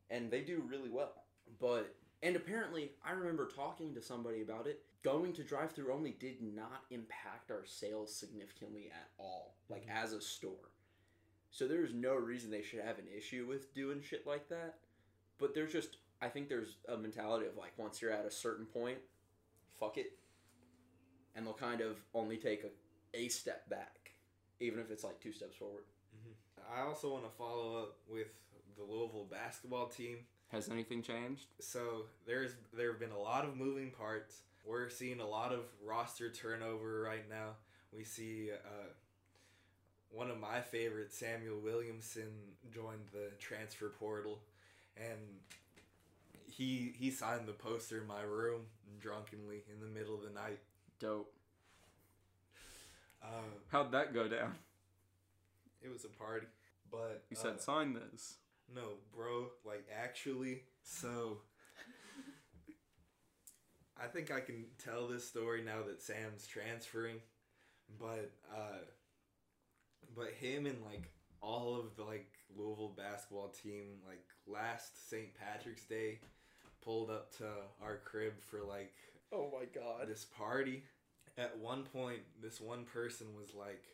[0.08, 1.26] and they do really well.
[1.58, 4.84] But and apparently, I remember talking to somebody about it.
[5.02, 10.12] Going to drive through only did not impact our sales significantly at all, like as
[10.12, 10.70] a store.
[11.50, 14.76] So there's no reason they should have an issue with doing shit like that.
[15.38, 18.66] But there's just I think there's a mentality of like once you're at a certain
[18.66, 18.98] point,
[19.78, 20.12] fuck it.
[21.34, 24.00] And they'll kind of only take a, a step back
[24.60, 25.84] even if it's like two steps forward.
[26.76, 28.28] I also want to follow up with
[28.76, 30.18] the Louisville basketball team.
[30.48, 31.46] Has anything changed?
[31.60, 34.42] So there's there have been a lot of moving parts.
[34.64, 37.54] We're seeing a lot of roster turnover right now.
[37.96, 38.88] We see uh,
[40.10, 42.30] one of my favorites, Samuell Williamson,
[42.74, 44.38] joined the transfer portal,
[44.96, 45.18] and
[46.46, 48.62] he he signed the poster in my room
[49.00, 50.58] drunkenly in the middle of the night.
[50.98, 51.32] Dope.
[53.22, 53.26] Uh,
[53.70, 54.54] How'd that go down?
[55.82, 56.46] it was a party,
[56.90, 58.34] but You uh, said sign this.
[58.74, 58.82] No,
[59.14, 61.38] bro, like actually, so
[64.02, 67.16] I think I can tell this story now that Sam's transferring,
[67.98, 68.78] but uh
[70.16, 75.28] but him and like all of the like Louisville basketball team like last St.
[75.34, 76.20] Patrick's Day
[76.84, 77.46] pulled up to
[77.82, 78.92] our crib for like
[79.32, 80.08] Oh my god.
[80.08, 80.84] this party.
[81.38, 83.84] At one point, this one person was like,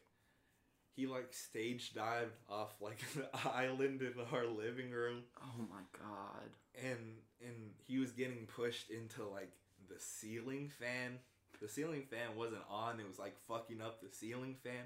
[0.95, 6.49] he like stage dived off like the island in our living room, Oh my god.
[6.83, 7.55] and and
[7.87, 9.53] he was getting pushed into like
[9.89, 11.19] the ceiling fan.
[11.61, 14.85] The ceiling fan wasn't on; it was like fucking up the ceiling fan.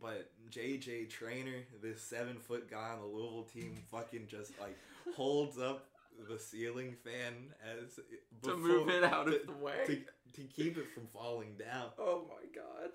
[0.00, 4.76] But JJ Traynor, this seven foot guy on the Louisville team, fucking just like
[5.16, 5.86] holds up
[6.28, 7.98] the ceiling fan as
[8.42, 9.84] To move it out of the way.
[9.86, 9.96] to,
[10.40, 12.90] to keep it from falling down Oh my god.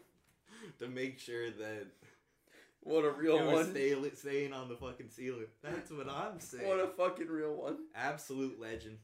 [0.79, 1.87] to make sure that
[2.81, 3.71] What a real it one.
[3.71, 5.47] stay, staying on the fucking ceiling.
[5.63, 6.67] That's what I'm saying.
[6.67, 7.77] What a fucking real one.
[7.95, 8.97] absolute legend.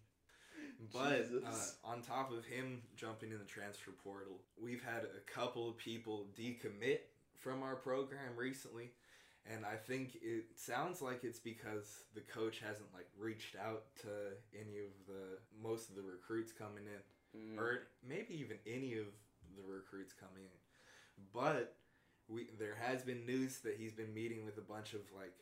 [0.91, 1.51] But uh,
[1.89, 6.27] on top of him jumping in the transfer portal, we've had a couple of people
[6.37, 6.99] decommit
[7.43, 8.91] from our program recently.
[9.45, 14.07] And I think it sounds like it's because the coach hasn't like reached out to
[14.57, 17.01] any of the most of the recruits coming in
[17.35, 17.57] Mm.
[17.57, 19.07] or maybe even any of
[19.57, 21.23] the recruits coming in.
[21.33, 21.75] But
[22.27, 25.33] we there has been news that he's been meeting with a bunch of like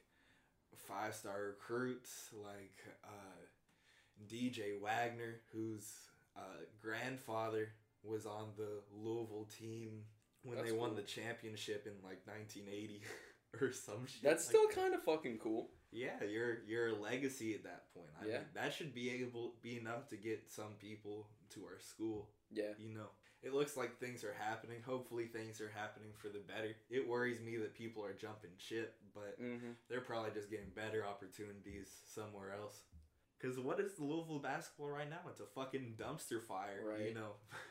[0.87, 3.41] five star recruits, like uh,
[4.25, 5.91] DJ Wagner, whose
[6.37, 10.05] uh, grandfather was on the Louisville team
[10.43, 10.97] when That's they won cool.
[10.97, 13.01] the championship in like 1980
[13.61, 14.23] or some shit.
[14.23, 14.75] That's like still that.
[14.75, 15.69] kind of fucking cool.
[15.91, 18.09] Yeah, you're you're a legacy at that point.
[18.21, 18.31] I Yeah.
[18.39, 22.29] mean, that should be able be enough to get some people to our school.
[22.49, 22.71] Yeah.
[22.79, 23.09] You know,
[23.43, 24.77] it looks like things are happening.
[24.85, 26.75] Hopefully, things are happening for the better.
[26.89, 29.71] It worries me that people are jumping ship, but Mm-hmm.
[29.89, 32.83] they're probably just getting better opportunities somewhere else.
[33.41, 35.21] Cause what is Louisville basketball right now?
[35.27, 36.79] It's a fucking dumpster fire.
[37.05, 37.31] You know.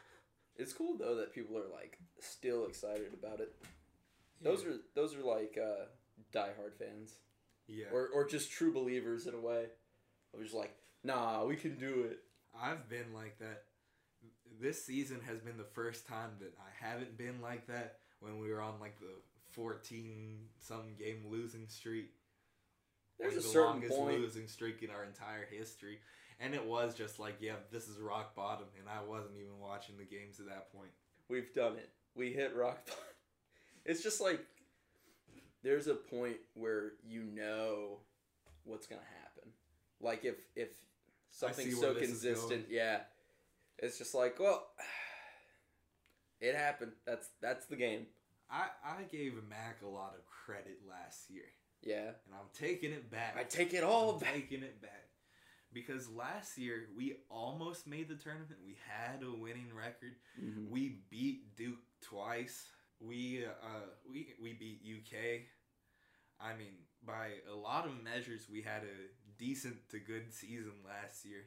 [0.61, 3.53] It's cool though that people are like still excited about it.
[4.43, 5.87] Those are those are like uh
[6.35, 7.13] diehard fans.
[7.67, 7.87] yeah.
[7.93, 9.67] Or or just true believers in a way.
[10.35, 12.19] I was like, nah, we can do it.
[12.61, 13.65] I've been like that.
[14.61, 18.51] This season has been the first time that I haven't been like that when we
[18.53, 19.15] were on like the
[19.53, 22.11] 14 some game losing streak.
[23.19, 24.19] There's Like a the certain longest point.
[24.21, 25.99] losing streak in our entire history.
[26.43, 28.65] And it was just like, yeah, this is rock bottom.
[28.79, 30.91] And I wasn't even watching the games at that point.
[31.29, 31.91] We've done it.
[32.15, 33.03] We hit rock bottom.
[33.85, 34.41] It's just like
[35.63, 37.99] there's a point where you know
[38.65, 39.53] what's gonna happen.
[40.01, 40.69] Like if if
[41.31, 43.01] something's so where this is consistent, yeah,
[43.79, 44.67] it's just like well,
[46.41, 46.93] it happened.
[47.07, 48.07] That's that's the game.
[48.51, 51.45] I I gave Mack a lot of credit last year,
[51.83, 53.37] Yeah, and I'm taking it back.
[53.39, 54.35] I take it all I'm back.
[54.35, 55.10] taking it back.
[55.73, 58.59] Because last year we almost made the tournament.
[58.67, 60.17] We had a winning record.
[60.41, 60.69] Mhm.
[60.69, 62.69] We beat Duke twice.
[63.01, 65.47] We uh we we beat UK.
[66.41, 68.97] I mean, by a lot of measures, we had a
[69.39, 71.47] decent to good season last year.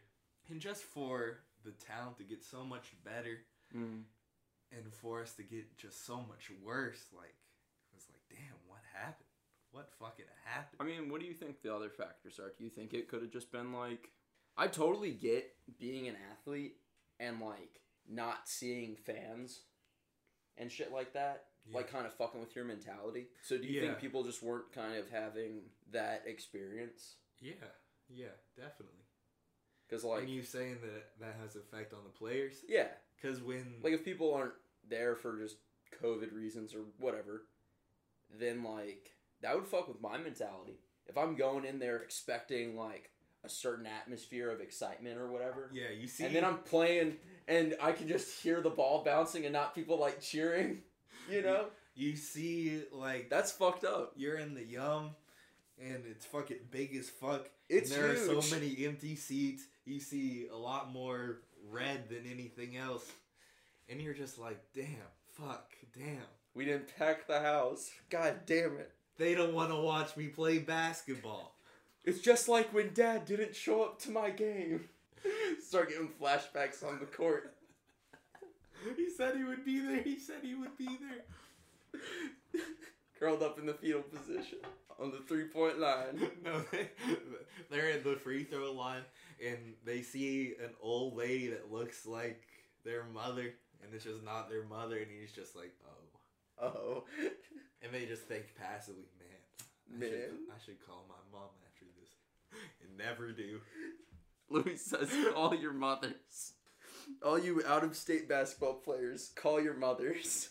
[0.50, 4.04] And just for the talent to get so much better Mhm.
[4.72, 7.36] and for us to get just so much worse, like
[7.92, 9.28] it was like, damn, what happened?
[9.74, 10.78] What fucking happened?
[10.80, 12.54] I mean, what do you think the other factors are?
[12.58, 14.10] Do you think it could have just been like
[14.56, 16.76] I totally get being an athlete
[17.20, 19.62] and like not seeing fans
[20.58, 21.46] and shit like that.
[21.74, 23.28] Like kind of fucking with your mentality.
[23.42, 23.88] So do you Yeah.
[23.88, 27.16] think people just weren't kind of having that experience?
[27.40, 27.54] yeah,
[28.10, 29.00] yeah, definitely.
[29.88, 32.64] Because like and you saying that that has effect on the players?
[32.68, 34.54] yeah, Because when like if people aren't
[34.88, 35.56] there for just
[36.04, 37.46] COVID reasons or whatever,
[38.30, 39.13] then like
[39.44, 40.80] that would fuck with my mentality.
[41.06, 43.12] If I'm going in there expecting like
[43.44, 47.76] a certain atmosphere of excitement or whatever, yeah, you see, and then I'm playing and
[47.82, 50.80] I can just hear the ball bouncing and not people like cheering,
[51.30, 54.14] you know, you see like that's fucked up.
[54.16, 55.12] you're in the yum,
[55.80, 57.50] and it's fucking big as fuck.
[57.70, 59.64] It's and there are so many empty seats.
[59.86, 63.12] You see a lot more red than anything else,
[63.90, 64.88] and you're just like, damn,
[65.34, 66.24] fuck, damn.
[66.56, 67.92] We didn't pack the house.
[68.10, 68.92] God damn it.
[69.18, 71.56] They don't want to watch me play basketball.
[72.04, 74.90] It's just like when dad didn't show up to my game.
[75.66, 77.54] Start getting flashbacks on the court.
[78.98, 80.02] he said he would be there.
[80.02, 82.02] He said he would be there.
[83.20, 84.60] Curled up in the fetal position
[85.00, 86.30] on the three point line.
[86.44, 86.90] no, they,
[87.70, 89.04] they're at the free throw line
[89.46, 92.42] and they see an old lady that looks like
[92.84, 95.90] their mother, and it's just not their mother, and he's just like, oh.
[96.62, 97.04] Oh.
[97.82, 99.38] And they just think passively, man,
[99.90, 100.10] I, Man.
[100.10, 102.10] Should, I should call my mom after this.
[102.82, 103.60] And never do.
[104.50, 106.54] Louis says, call your mothers.
[107.26, 110.50] All you out of state basketball players, call your mothers.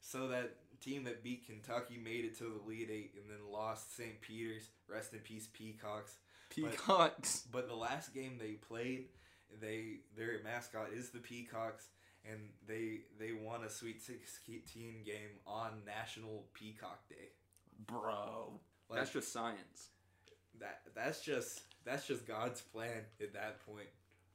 [0.00, 3.96] So that team that beat Kentucky made it to the Elite Eight and then lost
[3.96, 4.20] St.
[4.20, 4.70] Peter's.
[4.88, 6.16] Rest in peace, Peacocks.
[6.48, 7.44] Peacocks.
[7.52, 9.06] But the last game they played,
[9.60, 11.88] they their mascot is the Peacocks,
[12.28, 17.30] and they they won a Sweet Sixteen game on National Peacock Day.
[17.86, 18.60] Bro.
[18.88, 19.88] Like, That's just science.
[20.58, 20.80] that.
[20.94, 23.88] That's just that's just God's plan at that point.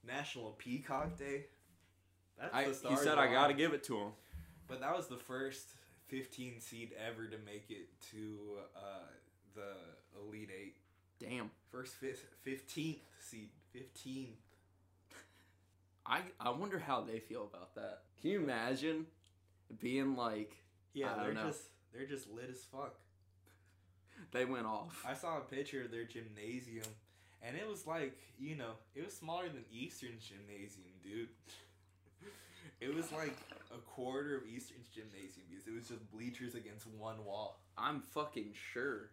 [0.06, 1.46] National Peacock Day.
[2.40, 4.12] That's I, the he said I gotta give it to him.
[4.68, 5.70] But that was the first
[6.08, 8.38] 15 seed ever to make it to
[8.76, 9.08] uh,
[9.54, 10.76] the Elite Eight.
[11.20, 11.52] Damn.
[11.72, 13.50] First fifth, 15th seed.
[13.76, 14.28] 15th.
[16.06, 18.02] I I wonder how they feel about that.
[18.22, 19.06] Can you imagine
[19.80, 20.56] being like
[20.94, 21.48] Yeah, they're know.
[21.48, 21.64] just
[21.94, 22.96] they're just lit as fuck.
[24.32, 25.04] they went off?
[25.08, 26.86] I saw a picture of their gymnasium,
[27.42, 31.30] and it was like you know it was smaller than Eastern's gymnasium, dude.
[32.82, 33.36] it was like
[33.74, 37.60] a quarter of Eastern's gymnasium because it was just bleachers against one wall.
[37.78, 39.10] I'm fucking sure.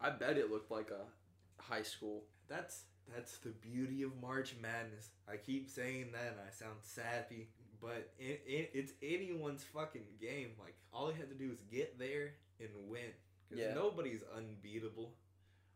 [0.00, 2.24] I bet it looked like a high school.
[2.48, 2.82] That's
[3.14, 5.10] that's the beauty of March Madness.
[5.28, 7.48] I keep saying that, and I sound sappy,
[7.80, 10.50] but it, it, it's anyone's fucking game.
[10.60, 13.10] Like all you have to do is get there and win.
[13.48, 13.74] Because Yeah.
[13.74, 15.12] nobody's unbeatable.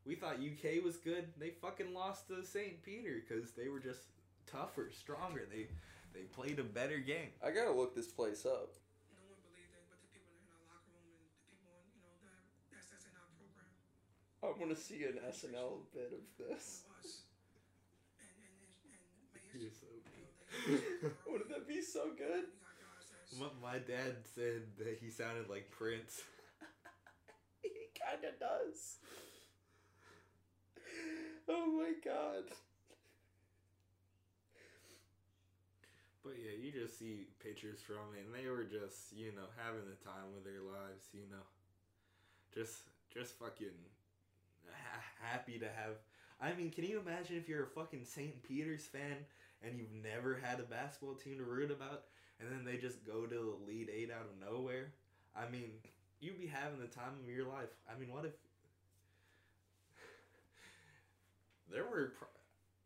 [0.04, 1.26] We thought UK was good.
[1.36, 2.80] They fucking lost to St.
[2.82, 4.02] Peter because they were just
[4.46, 5.46] tougher, stronger.
[5.50, 5.66] They
[6.14, 7.28] they played a better game.
[7.44, 8.72] I gotta look this place up.
[9.12, 11.84] no one believed it, but the people in our locker room and the people in,
[11.92, 12.38] you know, that
[12.72, 13.68] that's that's in our program.
[14.46, 16.86] I want to see an SNL bit of this.
[16.86, 17.26] know, us.
[18.22, 19.86] And and and, and may You're so
[20.68, 20.80] you
[21.32, 22.44] Wouldn't that be so good?
[22.44, 26.20] we got guys that's My, my dad said that he sounded like Prince.
[27.62, 28.96] he kind of does.
[31.48, 32.44] Oh my god.
[36.24, 39.86] But yeah, you just see pictures from it, and they were just, you know, having
[39.86, 41.46] the time of their lives, you know,
[42.52, 43.78] just, just fucking
[44.66, 46.02] ha- happy to have.
[46.40, 48.42] I mean, can you imagine if you're a fucking St.
[48.42, 49.24] Peter's fan
[49.62, 52.04] and you've never had a basketball team to root about,
[52.40, 54.92] and then they just go to the Elite Eight out of nowhere?
[55.34, 55.70] I mean,
[56.20, 57.68] you'd be having the time of your life.
[57.90, 58.32] I mean, what if
[61.70, 62.12] there were?
[62.18, 62.28] Pro-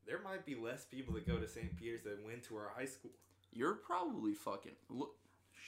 [0.06, 1.76] there might be less people that go to St.
[1.78, 3.10] Peter's that went to our high school.
[3.52, 5.14] You're probably fucking look.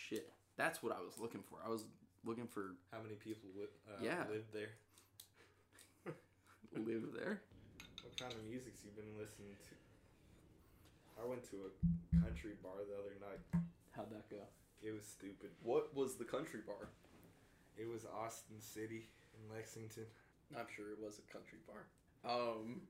[0.09, 1.59] Shit, that's what I was looking for.
[1.64, 1.84] I was
[2.24, 4.24] looking for How many people li- uh, Yeah.
[4.30, 4.70] lived there?
[6.74, 7.42] live there.
[8.03, 9.74] What kind of music's you been listening to?
[11.22, 13.62] I went to a country bar the other night.
[13.92, 14.42] How'd that go?
[14.82, 15.50] It was stupid.
[15.62, 16.88] What was the country bar?
[17.76, 19.08] It was Austin City
[19.38, 20.06] in Lexington.
[20.58, 21.86] I'm sure it was a country bar.
[22.26, 22.82] Um,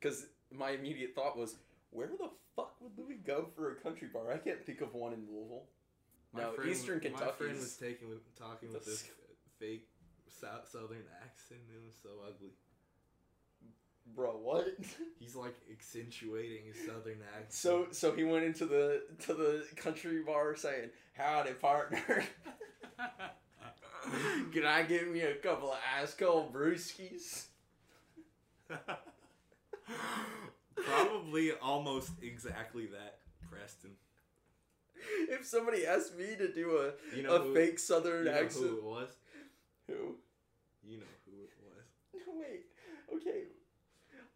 [0.00, 1.56] because my immediate thought was,
[1.90, 4.32] where the fuck would Louis go for a country bar?
[4.32, 5.64] I can't think of one in Louisville.
[6.32, 7.24] My no, friend- Eastern Kentucky.
[7.24, 9.04] My friend was taking with, talking with this
[9.58, 9.88] fake
[10.28, 11.60] south, southern accent.
[11.68, 12.50] It was so ugly.
[14.14, 14.66] Bro, what?
[15.20, 17.52] He's like accentuating his southern accent.
[17.52, 22.24] so, so he went into the to the country bar saying, "Howdy, partner.
[24.52, 27.46] Can I get me a couple of ice cold brewskis?"
[30.76, 33.18] Probably almost exactly that,
[33.50, 33.90] Preston.
[35.28, 38.38] If somebody asked me to do a You know a who- fake southern You know
[38.38, 39.08] accent, who it was?
[39.86, 40.16] who?
[40.84, 41.84] You know who it was.
[42.14, 42.66] No, wait.
[43.14, 43.42] Okay.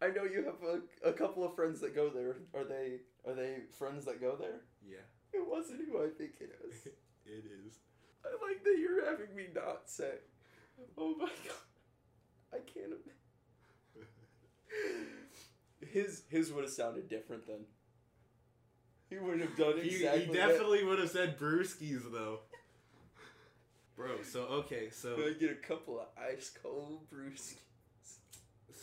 [0.03, 2.35] I know you have a, a couple of friends that go there.
[2.53, 4.61] Are they are they friends that go there?
[4.85, 4.97] Yeah,
[5.31, 6.85] It wasn't who I think it is.
[7.25, 7.79] it is.
[8.25, 10.11] I like that you're having me not say.
[10.97, 12.53] Oh my god.
[12.53, 12.91] I can't.
[12.91, 14.05] im-
[15.91, 17.65] His his would have sounded different then.
[19.09, 20.25] He wouldn't have done He, exactly.
[20.25, 22.39] he definitely would have said brewskis though.
[23.95, 25.13] Bro, so okay, so.
[25.15, 27.55] I get a couple of ice cold brewskis.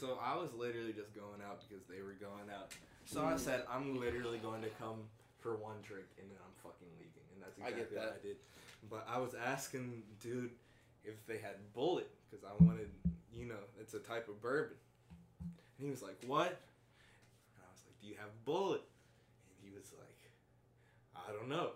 [0.00, 2.72] So I was literally just going out because they were going out.
[3.04, 3.38] So I mm.
[3.38, 5.04] said I'm literally going to come
[5.40, 8.16] for one drink and then I'm fucking leaving, and that's I exactly get what.
[8.16, 8.36] I did.
[8.88, 10.52] But I was asking dude
[11.04, 12.88] if they had Bulleit because I wanted,
[13.30, 14.76] you know, it's a type of bourbon,
[15.42, 19.70] and he was like, "What?" And I was like, "Do you have Bulleit?" And he
[19.76, 20.20] was like,
[21.14, 21.72] "I don't know,"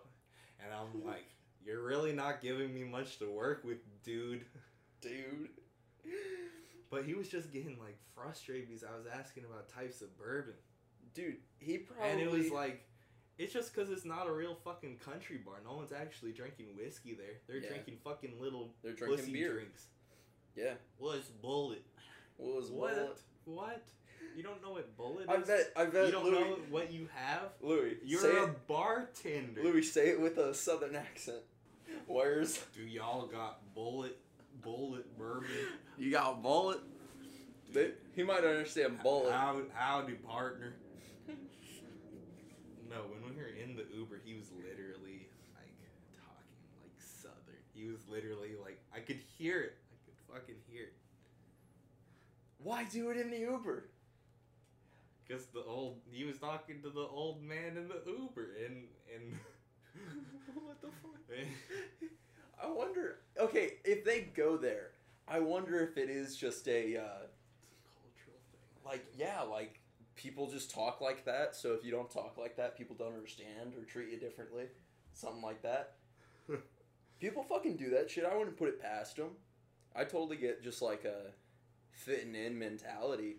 [0.64, 1.26] and I'm like.
[1.66, 4.44] You're really not giving me much to work with, dude.
[5.00, 5.48] Dude.
[6.95, 10.55] But he was just getting like frustrated because I was asking about types of bourbon.
[11.12, 12.84] Dude, he probably And it was like,
[13.36, 15.57] it's just because it's not a real fucking country bar.
[15.64, 17.40] No one's actually drinking whiskey there.
[17.49, 17.68] They're Yeah.
[17.70, 19.55] drinking fucking little they're drinking pussy beer.
[19.55, 19.86] drinks.
[20.55, 20.74] Yeah.
[20.99, 21.82] What's Bulleit?
[22.36, 22.95] What was What?
[22.95, 23.18] Bulleit?
[23.47, 23.82] What?
[24.36, 25.47] You don't know what Bulleit I is?
[25.49, 27.51] bet I bet you don't Louis, know what you have?
[27.61, 29.62] Louis, You're say a it, bartender.
[29.64, 31.42] Louis, say it with a southern accent.
[32.07, 34.14] Where's Do y'all got Bulleit,
[34.64, 35.48] Bulleit bourbon?
[35.98, 36.80] you got Bulleit?
[37.72, 39.32] They, he might understand Bulleit.
[39.32, 40.74] How, howdy, partner.
[42.88, 45.74] No, when we were in the Uber, he was literally like
[46.14, 47.58] talking like southern.
[47.74, 49.76] He was literally like, I could hear it.
[49.90, 50.94] I could fucking hear it.
[52.58, 53.88] Why do it in the Uber?
[55.28, 59.32] Cause the old, he was talking to the old man in the Uber, and and
[60.54, 61.20] what the fuck?
[62.62, 63.20] I wonder.
[63.38, 64.90] Okay, if they go there,
[65.28, 67.02] I wonder if it is just a uh,
[67.92, 68.61] cultural thing.
[68.84, 69.80] like yeah, like
[70.16, 71.55] people just talk like that.
[71.57, 74.64] So if you don't talk like that, people don't understand or treat you differently,
[75.12, 75.94] something like that.
[77.20, 78.24] People fucking do that shit.
[78.24, 79.30] I wouldn't put it past them.
[79.96, 81.30] I totally get just like a
[81.92, 83.36] fitting in mentality,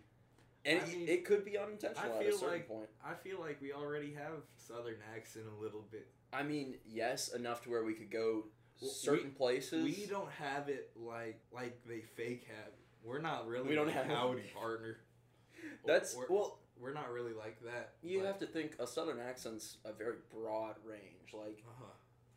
[0.66, 2.90] and I it- mean, it could be unintentional I at a certain like point.
[3.06, 6.08] I feel like we already have southern accent a little bit.
[6.34, 8.46] I mean, yes, enough to where we could go
[8.82, 9.84] Well, certain places.
[9.84, 12.68] We don't have it like like they fake have.
[12.68, 12.74] it.
[13.04, 13.70] We're not really.
[13.70, 14.98] We don't like have howdy partner.
[15.86, 16.60] That's We're- well.
[16.78, 17.94] We're not really like that.
[18.04, 21.32] You have to think a southern accent's a very broad range.
[21.34, 21.86] Like Uh-huh.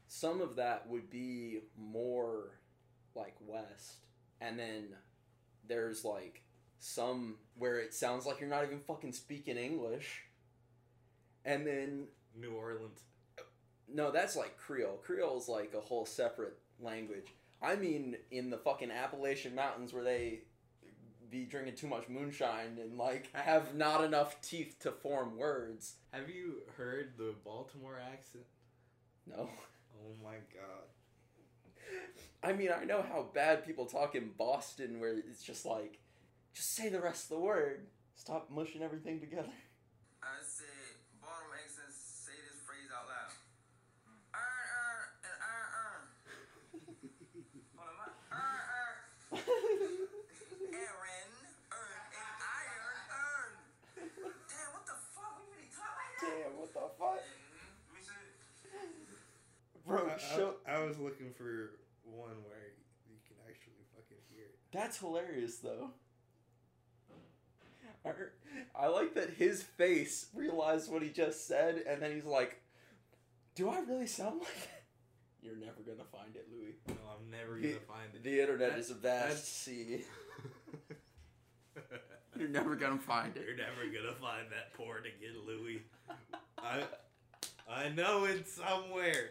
[0.07, 2.61] some of that would be more
[3.16, 3.97] like west,
[4.41, 4.95] and then
[5.66, 6.43] there's like
[6.78, 10.22] some where it sounds like you're not even fucking speaking English.
[11.45, 13.01] And then New Orleans.
[13.93, 15.01] No, that's like Creole.
[15.03, 17.26] Creole's like a whole separate language.
[17.61, 20.41] I mean, in the fucking Appalachian Mountains where they
[21.30, 25.97] be drinking too much moonshine and like have not enough teeth to form words.
[26.12, 28.45] Have you heard the Baltimore accent?
[29.26, 29.49] No.
[30.01, 30.89] Oh my god.
[32.43, 35.99] I mean, I know how bad people talk in Boston where it's just like,
[36.55, 37.86] just say the rest of the word.
[38.14, 39.49] Stop mushing everything together.
[59.89, 60.55] Bro, I, show.
[60.66, 61.70] I, I was looking for
[62.05, 62.74] one where
[63.09, 64.59] you can actually fucking hear it.
[64.70, 65.91] That's hilarious, though.
[68.05, 68.11] I,
[68.78, 72.61] I like that his face realized what he just said, and then he's like,
[73.55, 74.82] Do I really sound like that?
[75.43, 76.74] You're never gonna find it, Louis.
[76.89, 78.22] No, I'm never The- gonna find it.
[78.22, 80.05] The internet That- is a that's- vast sea.
[82.39, 83.45] You're never gonna find it.
[83.47, 85.82] You're never gonna find that porn again, Louis.
[86.59, 86.82] I
[87.68, 89.30] I know it's somewhere.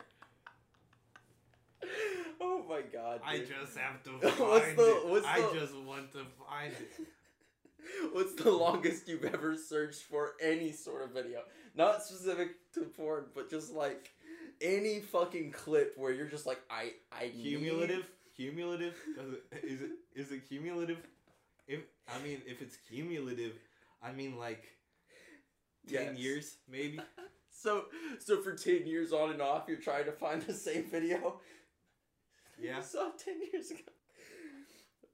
[2.40, 3.22] Oh my god.
[3.26, 5.08] I just have to What's find the- it.
[5.08, 7.08] what's I just want to find it.
[8.14, 11.40] What's the longest you've ever searched for any sort of video?
[11.76, 14.10] Not specific to porn, but just like
[14.62, 18.06] any fucking clip where you're just like, I, I need- Cumulative,
[18.36, 18.94] cumulative.
[19.16, 20.98] Does it, is it is it cumulative?
[21.68, 21.80] If
[22.14, 23.54] I mean, if it's cumulative,
[24.04, 24.66] I mean like
[25.88, 26.18] ten Yes.
[26.18, 27.00] years, maybe.
[27.52, 27.86] So,
[28.20, 31.40] so for ten years on and off, you're trying to find the same video.
[32.62, 32.82] Yeah.
[32.82, 33.82] Saw ten years ago.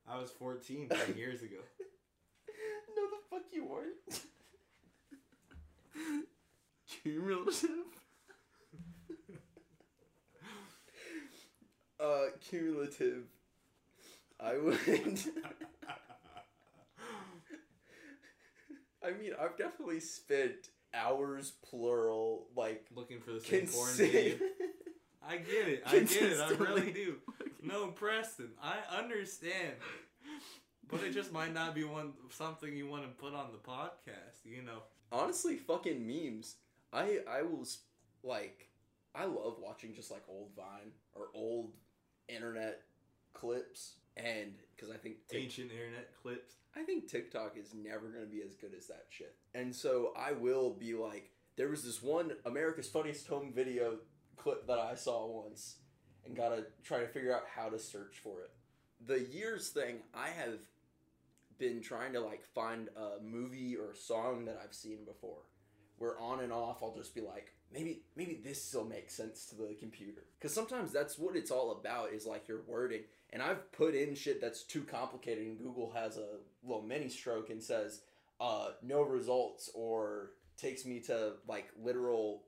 [0.08, 1.58] I was 14 10 years ago.
[2.96, 4.22] No, the fuck you weren't.
[6.88, 7.70] Cumulative.
[12.00, 13.24] uh, cumulative.
[14.40, 14.78] I would.
[19.06, 24.40] I mean, I've definitely spent hours, plural, like Looking for the same porn consi-.
[25.28, 25.84] I get it.
[25.86, 26.40] I get it.
[26.40, 27.16] I really do.
[27.62, 29.74] No, Preston, I understand.
[30.90, 34.44] But it just might not be one something you want to put on the podcast,
[34.46, 34.84] you know.
[35.12, 36.56] honestly fucking memes
[36.92, 37.80] i i was
[38.24, 38.68] like
[39.16, 41.72] i love watching just like old vine or old
[42.28, 42.82] internet
[43.34, 46.56] clips and because i think Tik- Ancient internet clips.
[46.76, 50.14] i think tiktok is never going to be as good as that shit and so
[50.18, 53.98] i will be like there was this one america's funniest home video
[54.38, 55.78] clip that i saw once
[56.26, 58.52] and gotta try to figure out how to search for it
[59.06, 60.60] the years thing i have
[61.58, 65.44] been trying to like find a movie or a song that I've seen before.
[65.98, 69.56] Where on and off I'll just be like, maybe maybe this still makes sense to
[69.56, 70.24] the computer.
[70.42, 73.02] Cause sometimes that's what it's all about is like your wording.
[73.32, 77.50] And I've put in shit that's too complicated and Google has a little mini stroke
[77.50, 78.02] and says,
[78.42, 82.44] uh, no results or takes me to like literal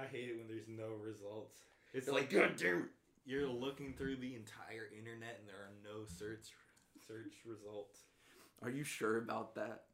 [0.00, 1.58] I hate it when there's no results.
[1.92, 2.84] It's They're like, God damn it.
[3.26, 6.48] you're looking through the entire internet and there are no search
[7.06, 8.00] search results.
[8.62, 9.84] Are you sure about that?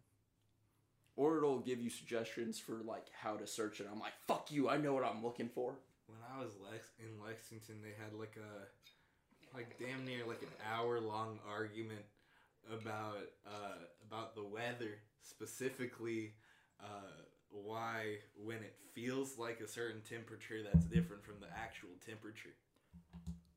[1.17, 3.89] Or it'll give you suggestions for like how to search it.
[3.91, 5.75] I'm like, fuck you, I know what I'm looking for.
[6.07, 10.49] When I was Lex in Lexington, they had like a like damn near like an
[10.73, 12.03] hour long argument
[12.73, 16.33] about uh, about the weather, specifically
[16.83, 17.23] uh,
[17.63, 22.55] why when it feels like a certain temperature, that's different from the actual temperature.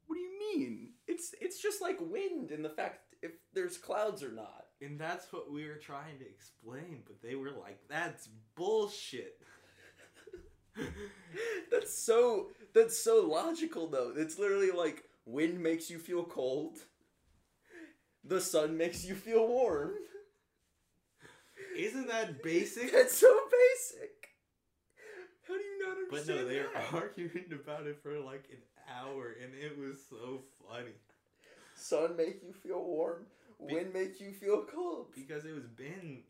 [0.08, 0.89] What do you mean?
[1.08, 4.66] It's it's just like wind and the fact if there's clouds or not.
[4.82, 9.41] And that's what we were trying to explain, but they were like, "That's bullshit."
[11.72, 14.14] that's so that's so logical though.
[14.16, 16.78] It's literally like wind makes you feel cold.
[18.24, 19.93] The sun makes you feel warm.
[21.78, 22.91] Isn't that basic?
[22.91, 24.11] That's so basic.
[25.47, 26.38] How do you not understand?
[26.39, 28.57] But no, they were arguing about it for like an
[28.93, 30.91] hour, and it was so funny
[31.75, 33.25] Sun make you feel warm.
[33.59, 35.07] Wind make you feel cold.
[35.15, 36.23] because it was Ben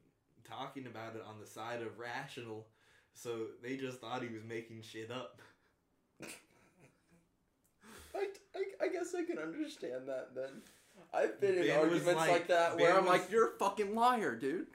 [0.50, 2.68] talking about it on the side of rational,
[3.14, 5.42] so they just thought he was making shit up.
[8.16, 10.62] I, I, I guess I can understand that then.
[11.14, 13.50] I've been in Ben was arguments like, like- that where Ben I'm was- like, you're
[13.50, 14.68] a fucking liar, dude.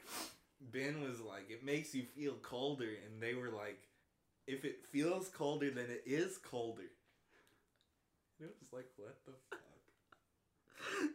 [0.70, 3.88] Ben was like, "It makes you feel colder," and they were like,
[4.46, 6.90] "If it feels colder, then it is colder."
[8.38, 9.60] And it was like, "What the fuck?"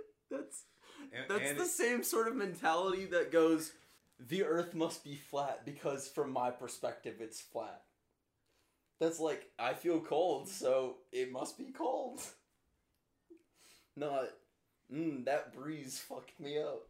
[0.29, 0.63] That's
[1.11, 3.71] And, that's and the it- same sort of mentality that goes,
[4.19, 7.83] the Earth must be flat because from my perspective, it's flat.
[8.99, 12.21] That's like I feel cold, so it must be cold.
[13.95, 14.29] Not,
[14.91, 16.87] mm, that breeze fucked me up.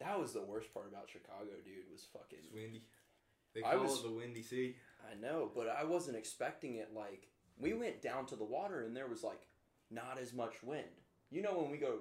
[0.00, 1.90] That was the worst part about Chicago, dude.
[1.90, 2.38] Was fucking.
[2.44, 2.82] It's windy.
[3.54, 4.76] They I call was- it the Windy City.
[5.10, 6.92] I know, but I wasn't expecting it.
[6.94, 7.28] Like
[7.58, 9.46] we went down to the water and there was like
[9.90, 10.84] not as much wind.
[11.30, 12.00] You know, when we go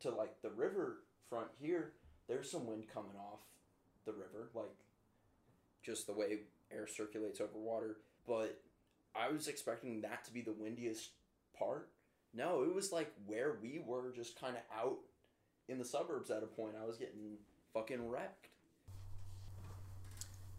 [0.00, 1.92] to like the river front here,
[2.28, 3.40] there's some wind coming off
[4.04, 4.70] the river, like
[5.82, 6.40] just the way
[6.72, 7.98] air circulates over water.
[8.26, 8.60] But
[9.14, 11.10] I was expecting that to be the windiest
[11.58, 11.88] part.
[12.34, 14.98] No, it was like where we were, just kind of out
[15.70, 16.74] in the suburbs at a point.
[16.80, 17.38] I was getting
[17.72, 18.48] fucking wrecked.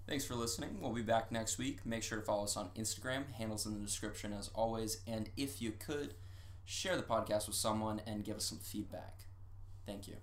[0.07, 0.77] Thanks for listening.
[0.81, 1.85] We'll be back next week.
[1.85, 5.01] Make sure to follow us on Instagram, handles in the description as always.
[5.05, 6.15] And if you could,
[6.65, 9.19] share the podcast with someone and give us some feedback.
[9.85, 10.15] Thank you.